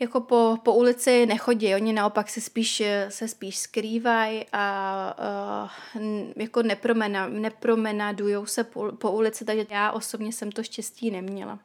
[0.00, 6.02] jako po, po ulici nechodí, oni naopak se spíš, se spíš skrývají a uh,
[6.36, 11.58] jako nepromena, nepromenadujou se po, po ulici, takže já osobně jsem to štěstí neměla.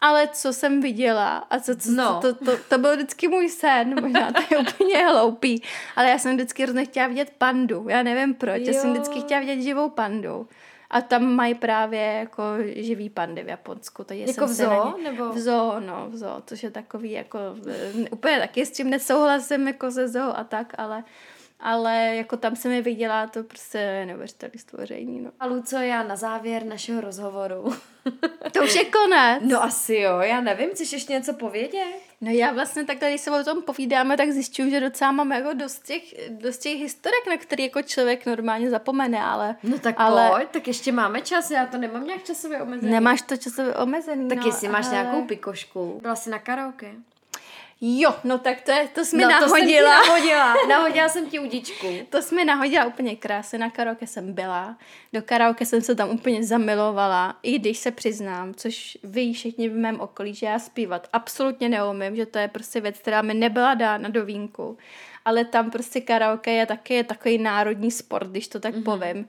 [0.00, 2.20] Ale co jsem viděla a co, co, no.
[2.22, 5.62] to, to, to, to byl vždycky můj sen, možná to je úplně hloupý,
[5.96, 8.66] ale já jsem vždycky hrozně chtěla vidět pandu, já nevím proč, jo.
[8.66, 10.48] já jsem vždycky chtěla vidět živou pandu.
[10.92, 12.42] A tam mají právě jako
[12.74, 14.04] živý pandy v Japonsku.
[14.04, 14.98] Takže jako v zoo?
[14.98, 15.10] Ně...
[15.10, 15.32] Nebo?
[15.32, 17.38] V zoo, no, v zoo, což je takový jako,
[18.10, 21.04] úplně taky s tím nesouhlasím jako ze zoo a tak, ale
[21.62, 25.20] ale jako tam jsem je viděla, to prostě neuvěřitelné stvoření.
[25.20, 25.30] No.
[25.40, 27.74] A Luco, já na závěr našeho rozhovoru.
[28.52, 29.42] to už je konec.
[29.42, 32.11] No asi jo, já nevím, chceš ještě něco povědět?
[32.22, 35.52] No já vlastně takhle, když se o tom povídáme, tak zjišťuju, že docela mám jako
[35.52, 39.56] dost těch, dost těch historek, na který jako člověk normálně zapomene, ale...
[39.62, 40.30] No tak ale...
[40.30, 42.92] pojď, tak ještě máme čas, já to nemám nějak časově omezený.
[42.92, 44.94] Nemáš to časově omezený, Tak no, jestli máš ale...
[44.94, 45.98] nějakou pikošku.
[46.02, 46.92] Byla jsi na karaoke?
[47.84, 49.98] Jo, no tak to, je, to jsi mi no, nahodila.
[49.98, 50.54] To jsem nahodila.
[50.68, 51.86] nahodila jsem ti udičku.
[52.10, 53.58] To jsi mi nahodila úplně krásně.
[53.58, 54.76] Na karaoke jsem byla.
[55.12, 57.38] Do karaoke jsem se tam úplně zamilovala.
[57.42, 62.16] I když se přiznám, což vy všichni v mém okolí, že já zpívat absolutně neumím,
[62.16, 64.78] že to je prostě věc, která mi nebyla dána do vínku.
[65.24, 68.84] Ale tam prostě karaoke je taky takový národní sport, když to tak mm-hmm.
[68.84, 69.26] povím.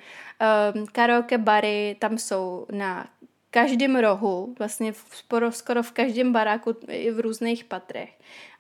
[0.76, 3.08] Um, karaoke bary tam jsou na
[3.54, 8.10] každém rohu, vlastně v, skoro, skoro v každém baráku i v různých patrech.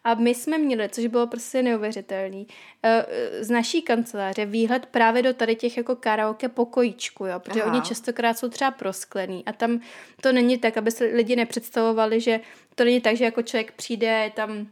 [0.04, 2.48] A my jsme měli, což bylo prostě neuvěřitelný,
[2.84, 3.06] eh,
[3.44, 7.72] z naší kanceláře výhled právě do tady těch jako karaoke pokojíčku, jo, protože Aha.
[7.72, 9.80] oni častokrát jsou třeba prosklený a tam
[10.22, 12.40] to není tak, aby se lidi nepředstavovali, že
[12.76, 14.68] to není tak, že jako člověk přijde, tam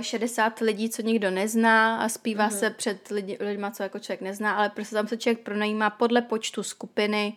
[0.00, 2.58] 60 lidí, co nikdo nezná a zpívá mm-hmm.
[2.58, 6.22] se před lidi, lidma, co jako člověk nezná, ale prostě tam se člověk pronajímá podle
[6.22, 7.32] počtu skupiny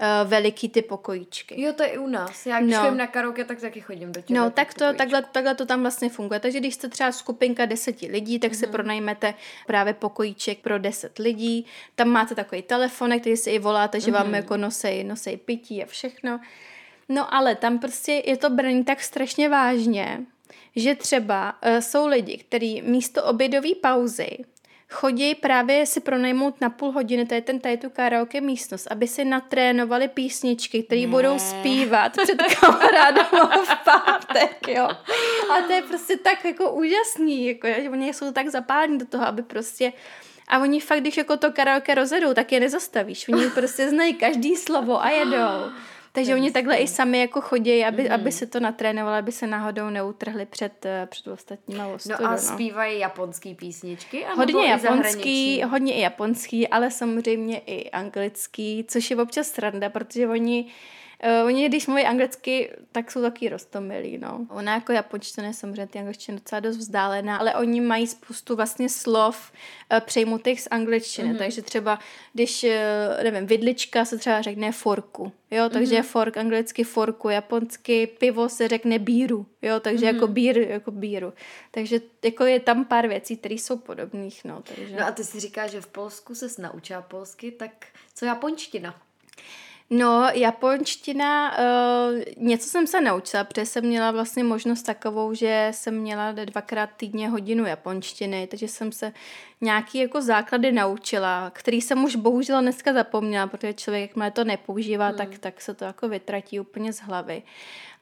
[0.00, 1.62] uh, veliký ty pokojíčky.
[1.62, 2.46] Jo, to je i u nás.
[2.46, 2.94] Já když no.
[2.94, 6.08] na karaoke, tak taky chodím do těch No, tak to, takhle, takhle to tam vlastně
[6.08, 6.40] funguje.
[6.40, 8.58] Takže když jste třeba skupinka deseti lidí, tak mm-hmm.
[8.58, 8.72] si mhm.
[8.72, 9.34] pronajmete
[9.66, 11.66] právě pokojíček pro deset lidí.
[11.94, 14.14] Tam máte takový telefonek, který si i voláte, že mm-hmm.
[14.14, 14.34] vám mhm.
[14.34, 16.40] jako nosej, nosej pití a všechno.
[17.08, 20.26] No ale tam prostě je to braní tak strašně vážně,
[20.76, 24.38] že třeba uh, jsou lidi, kteří místo obědové pauzy
[24.94, 29.06] chodí právě si pronajmout na půl hodiny, to je ten tady tu karaoke místnost, aby
[29.06, 33.26] si natrénovali písničky, které budou zpívat před kamarádem
[33.64, 34.88] v pátek, jo.
[35.50, 39.26] A to je prostě tak jako úžasný, jako, že oni jsou tak zapálení do toho,
[39.26, 39.92] aby prostě
[40.48, 43.28] a oni fakt, když jako to karaoke rozjedou, tak je nezastavíš.
[43.28, 45.72] Oni prostě znají každý slovo a jedou.
[46.14, 48.14] Takže oni takhle i sami jako chodí, aby, mm-hmm.
[48.14, 52.30] aby se to natrénovali, aby se náhodou neutrhli před, eh, před ostatníma ostudu, No a
[52.30, 52.38] no.
[52.38, 54.24] zpívají japonský písničky?
[54.36, 60.66] Hodně japonský, hodně i japonský, ale samozřejmě i anglický, což je občas sranda, protože oni
[61.24, 64.46] Uh, oni, když mluví anglicky, tak jsou taky rostomilí, no.
[64.50, 68.88] Ona jako japonština je samozřejmě ty angličtina docela dost vzdálená, ale oni mají spoustu vlastně
[68.88, 69.52] slov
[69.92, 71.38] uh, přejmutých z angličtiny, mm-hmm.
[71.38, 71.98] takže třeba,
[72.32, 76.02] když, uh, nevím, vidlička se třeba řekne forku, jo, takže mm-hmm.
[76.02, 80.14] fork, anglicky forku, japonsky pivo se řekne bíru, jo, takže mm-hmm.
[80.14, 81.32] jako bír, jako bíru.
[81.70, 84.96] Takže jako je tam pár věcí, které jsou podobných, no, takže.
[84.96, 89.03] No a ty si říkáš, že v Polsku se naučila polsky, tak co japonština?
[89.90, 95.94] No, japonština, uh, něco jsem se naučila, protože jsem měla vlastně možnost takovou, že jsem
[95.94, 99.12] měla dvakrát týdně hodinu japonštiny, takže jsem se
[99.60, 105.08] nějaký jako základy naučila, který jsem už bohužel dneska zapomněla, protože člověk, jakmile to nepoužívá,
[105.08, 105.16] hmm.
[105.16, 107.42] tak, tak se to jako vytratí úplně z hlavy.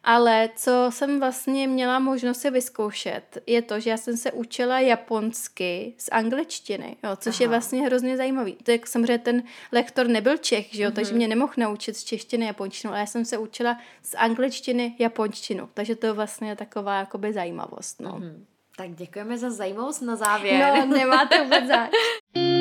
[0.05, 4.81] Ale co jsem vlastně měla možnost si vyzkoušet, je to, že já jsem se učila
[4.81, 7.43] japonsky z angličtiny, jo, což Aha.
[7.45, 8.57] je vlastně hrozně zajímavý.
[8.63, 9.43] To je samozřejmě ten
[9.73, 10.95] lektor nebyl Čech, že jo, mm-hmm.
[10.95, 15.69] takže mě nemohl naučit z češtiny japonštinu, ale já jsem se učila z angličtiny japonštinu,
[15.75, 18.01] takže to je vlastně taková jakoby zajímavost.
[18.01, 18.11] No.
[18.11, 18.45] Mm-hmm.
[18.77, 20.75] Tak děkujeme za zajímavost na závěr.
[20.77, 21.91] No, nemáte vůbec zač.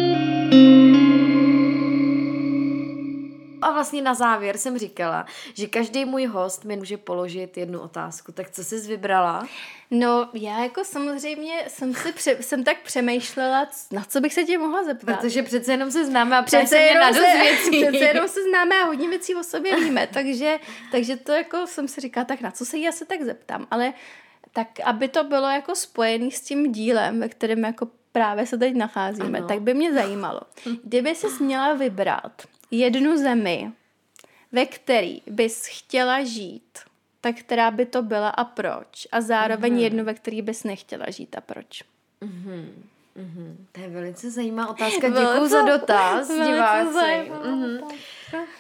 [3.62, 8.32] A vlastně na závěr jsem říkala, že každý můj host mi může položit jednu otázku.
[8.32, 9.48] Tak co jsi vybrala?
[9.92, 14.58] No, já jako samozřejmě jsem si pře- jsem tak přemýšlela, na co bych se tě
[14.58, 15.16] mohla zeptat.
[15.16, 17.70] Protože přece jenom se známe a přece jenom dost věcí.
[17.70, 20.60] Přece jenom se známe a hodně věcí o sobě víme, takže,
[20.92, 23.94] takže to jako jsem si říkala, tak na co se jí asi tak zeptám, ale
[24.54, 28.76] tak aby to bylo jako spojený s tím dílem, ve kterém jako právě se teď
[28.76, 29.48] nacházíme, ano.
[29.48, 30.42] tak by mě zajímalo,
[30.84, 32.42] kdyby jsi měla vybrat
[32.72, 33.72] jednu zemi,
[34.52, 36.80] ve který bys chtěla žít,
[37.22, 39.08] tak která by to byla a proč?
[39.12, 39.82] A zároveň mm-hmm.
[39.82, 41.84] jednu, ve který bys nechtěla žít a proč?
[42.22, 42.66] Mm-hmm.
[43.18, 43.56] Mm-hmm.
[43.72, 45.10] To je velice zajímavá otázka.
[45.10, 47.32] Děkuji za dotaz, diváci.
[47.32, 47.84] Mm-hmm.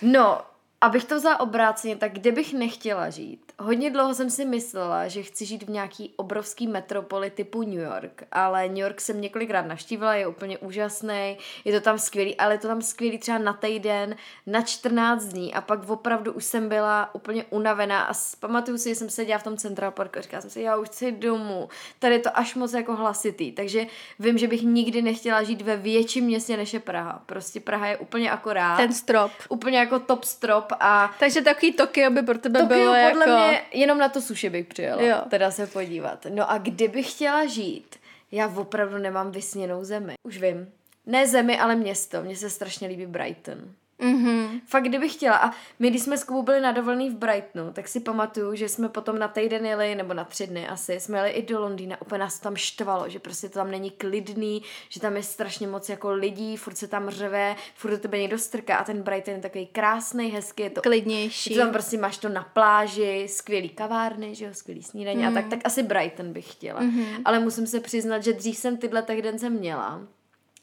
[0.01, 0.41] No,
[0.81, 3.50] abych to vzala obráceně, tak kde bych nechtěla žít?
[3.59, 8.23] Hodně dlouho jsem si myslela, že chci žít v nějaký obrovský metropoli typu New York,
[8.31, 12.57] ale New York jsem několikrát navštívila, je úplně úžasný, je to tam skvělý, ale je
[12.57, 14.15] to tam skvělý třeba na týden,
[14.47, 18.95] na 14 dní a pak opravdu už jsem byla úplně unavená a pamatuju si, že
[18.95, 22.15] jsem seděla v tom Central Parku a říkala jsem si, já už chci domů, tady
[22.15, 23.85] je to až moc jako hlasitý, takže
[24.19, 27.97] vím, že bych nikdy nechtěla žít ve větším městě než je Praha, prostě Praha je
[27.97, 28.77] úplně akorát.
[28.77, 29.31] Ten strop.
[29.49, 31.15] Úplně jako top strop a...
[31.19, 33.19] Takže takový Tokio by pro tebe Tokio bylo podle jako...
[33.19, 33.40] Mě
[33.71, 35.17] jenom na to suši bych přijela, jo.
[35.29, 36.25] teda se podívat.
[36.29, 37.95] No a kdybych chtěla žít,
[38.31, 40.13] já opravdu nemám vysněnou zemi.
[40.27, 40.71] Už vím.
[41.05, 42.21] Ne zemi, ale město.
[42.21, 43.75] Mně se strašně líbí Brighton.
[44.01, 44.61] Mm-hmm.
[44.65, 45.37] Fakt, kdybych chtěla.
[45.37, 48.69] A my, když jsme s Kubou byli na dovolený v Brightonu, tak si pamatuju, že
[48.69, 52.01] jsme potom na týden jeli, nebo na tři dny asi, jsme jeli i do Londýna.
[52.01, 55.67] Úplně nás to tam štvalo, že prostě to tam není klidný, že tam je strašně
[55.67, 59.33] moc jako lidí, furt se tam řve, furt do tebe někdo strká a ten Brighton
[59.33, 61.53] je takový krásný, hezký, je to klidnější.
[61.53, 65.37] Je to tam prostě máš to na pláži, skvělý kavárny, že jo, skvělý snídaně mm.
[65.37, 66.81] a tak, tak asi Brighton bych chtěla.
[66.81, 67.21] Mm-hmm.
[67.25, 70.01] Ale musím se přiznat, že dřív jsem tyhle den jsem měla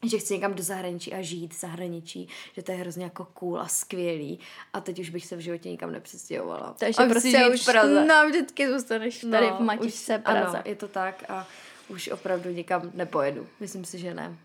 [0.02, 3.60] že chci někam do zahraničí a žít v zahraničí, že to je hrozně jako cool
[3.60, 4.38] a skvělý
[4.72, 6.74] a teď už bych se v životě nikam nepřestěhovala.
[6.78, 8.04] Takže a prostě už Praze.
[8.04, 10.58] No, vždycky zůstaneš tady no, v Matičce Praze.
[10.58, 11.46] Ano, je to tak a
[11.88, 13.46] už opravdu nikam nepojedu.
[13.60, 14.36] Myslím si, že ne.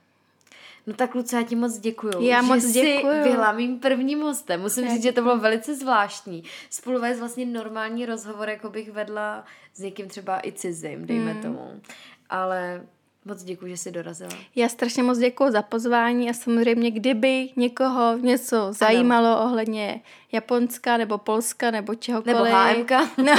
[0.87, 2.21] No tak Luce, já ti moc děkuju.
[2.21, 3.23] Já že moc děkuju.
[3.23, 4.61] byla mým prvním hostem.
[4.61, 6.43] Musím Já říct, že to bylo velice zvláštní.
[6.69, 11.41] Spolu vést vlastně normální rozhovor, jako bych vedla s někým třeba i cizím, dejme Hmm.
[11.41, 11.81] tomu.
[12.29, 12.81] Ale
[13.25, 14.31] moc děkuji, že jsi dorazila.
[14.55, 20.01] Já strašně moc děkuji za pozvání a samozřejmě, kdyby někoho něco zajímalo ohledně
[20.33, 22.37] Japonska nebo Polska nebo čehokoliv.
[22.37, 22.91] Nebo HMK.
[23.17, 23.33] No,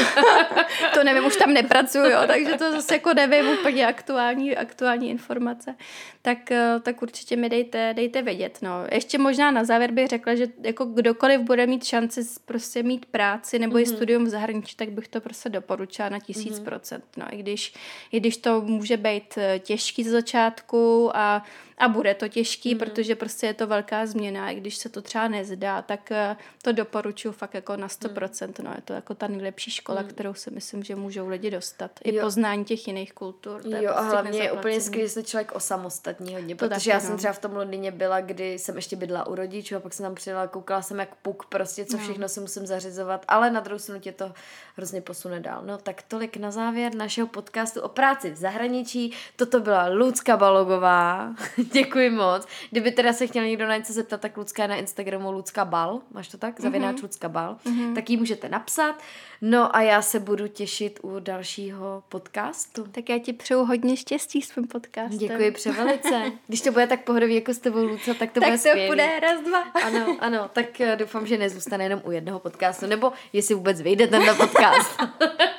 [0.94, 5.74] to nevím, už tam nepracuju, jo, takže to zase jako nevím úplně aktuální, aktuální informace.
[6.22, 8.58] Tak, eh, tak určitě mi dejte, dejte vědět.
[8.62, 8.70] No.
[8.92, 13.58] Ještě možná na závěr bych řekla, že jako kdokoliv bude mít šanci prostě mít práci
[13.58, 13.82] nebo mm-hmm.
[13.82, 16.64] i studium v zahraničí, tak bych to prostě doporučila na tisíc mm-hmm.
[16.64, 17.04] procent.
[17.16, 17.74] No, i, když,
[18.12, 21.44] I když to může být eh, těžký z začátku a,
[21.78, 22.78] a bude to těžký, mm-hmm.
[22.78, 24.50] protože prostě je to velká změna.
[24.50, 28.62] I když se to třeba nezdá, tak eh, to doporučuji fakt jako na 100%.
[28.62, 30.08] No, je to jako ta nejlepší škola, mm.
[30.08, 31.90] kterou si myslím, že můžou lidi dostat.
[32.04, 32.22] I Jo.
[32.24, 33.62] poznání těch jiných kultur.
[33.62, 36.74] To Jo, a prostě hlavně je úplně skvělé, že se člověk osamostatní hodně, To protože
[36.78, 37.00] taky, já no.
[37.00, 40.04] jsem třeba v tom Londýně byla, kdy jsem ještě bydla u rodičů a pak jsem
[40.04, 42.02] tam přijela, koukala jsem jak puk, prostě co No.
[42.02, 44.32] všechno si musím zařizovat, ale na druhou stranu tě to
[44.76, 45.62] hrozně posune dál.
[45.66, 49.12] No tak tolik na závěr našeho podcastu o práci v zahraničí.
[49.36, 51.34] Toto byla Lucka Balogová.
[51.72, 52.46] Děkuji moc.
[52.70, 56.00] Kdyby teda se chtěl někdo na něco zeptat, tak Lucka je na Instagramu Lucka Bal,
[56.10, 56.60] máš to tak?
[56.74, 57.56] Zavináč Lucka Bal.
[57.94, 58.94] Tak jí můžete napsat.
[59.40, 62.84] No a já se budu těšit u dalšího podcastu.
[62.84, 65.18] Tak já ti přeju hodně štěstí s tvým podcastem.
[65.18, 66.22] Děkuji převelice.
[66.46, 68.88] Když to bude tak pohodový jako s tebou, Luca, tak to tak bude to skvělý.
[68.88, 69.58] bude raz, dva.
[69.58, 74.06] Ano, ano, tak eh, doufám, že nezůstane jenom u jednoho podcastu, nebo jestli vůbec vyjde
[74.06, 75.02] tento podcast.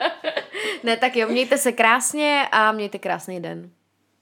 [0.83, 3.69] ne, tak jo, mějte se krásně a mějte krásný den.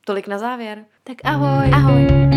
[0.05, 0.85] Tolik na závěr.
[1.03, 1.71] Tak ahoj.
[1.73, 2.32] Ahoj.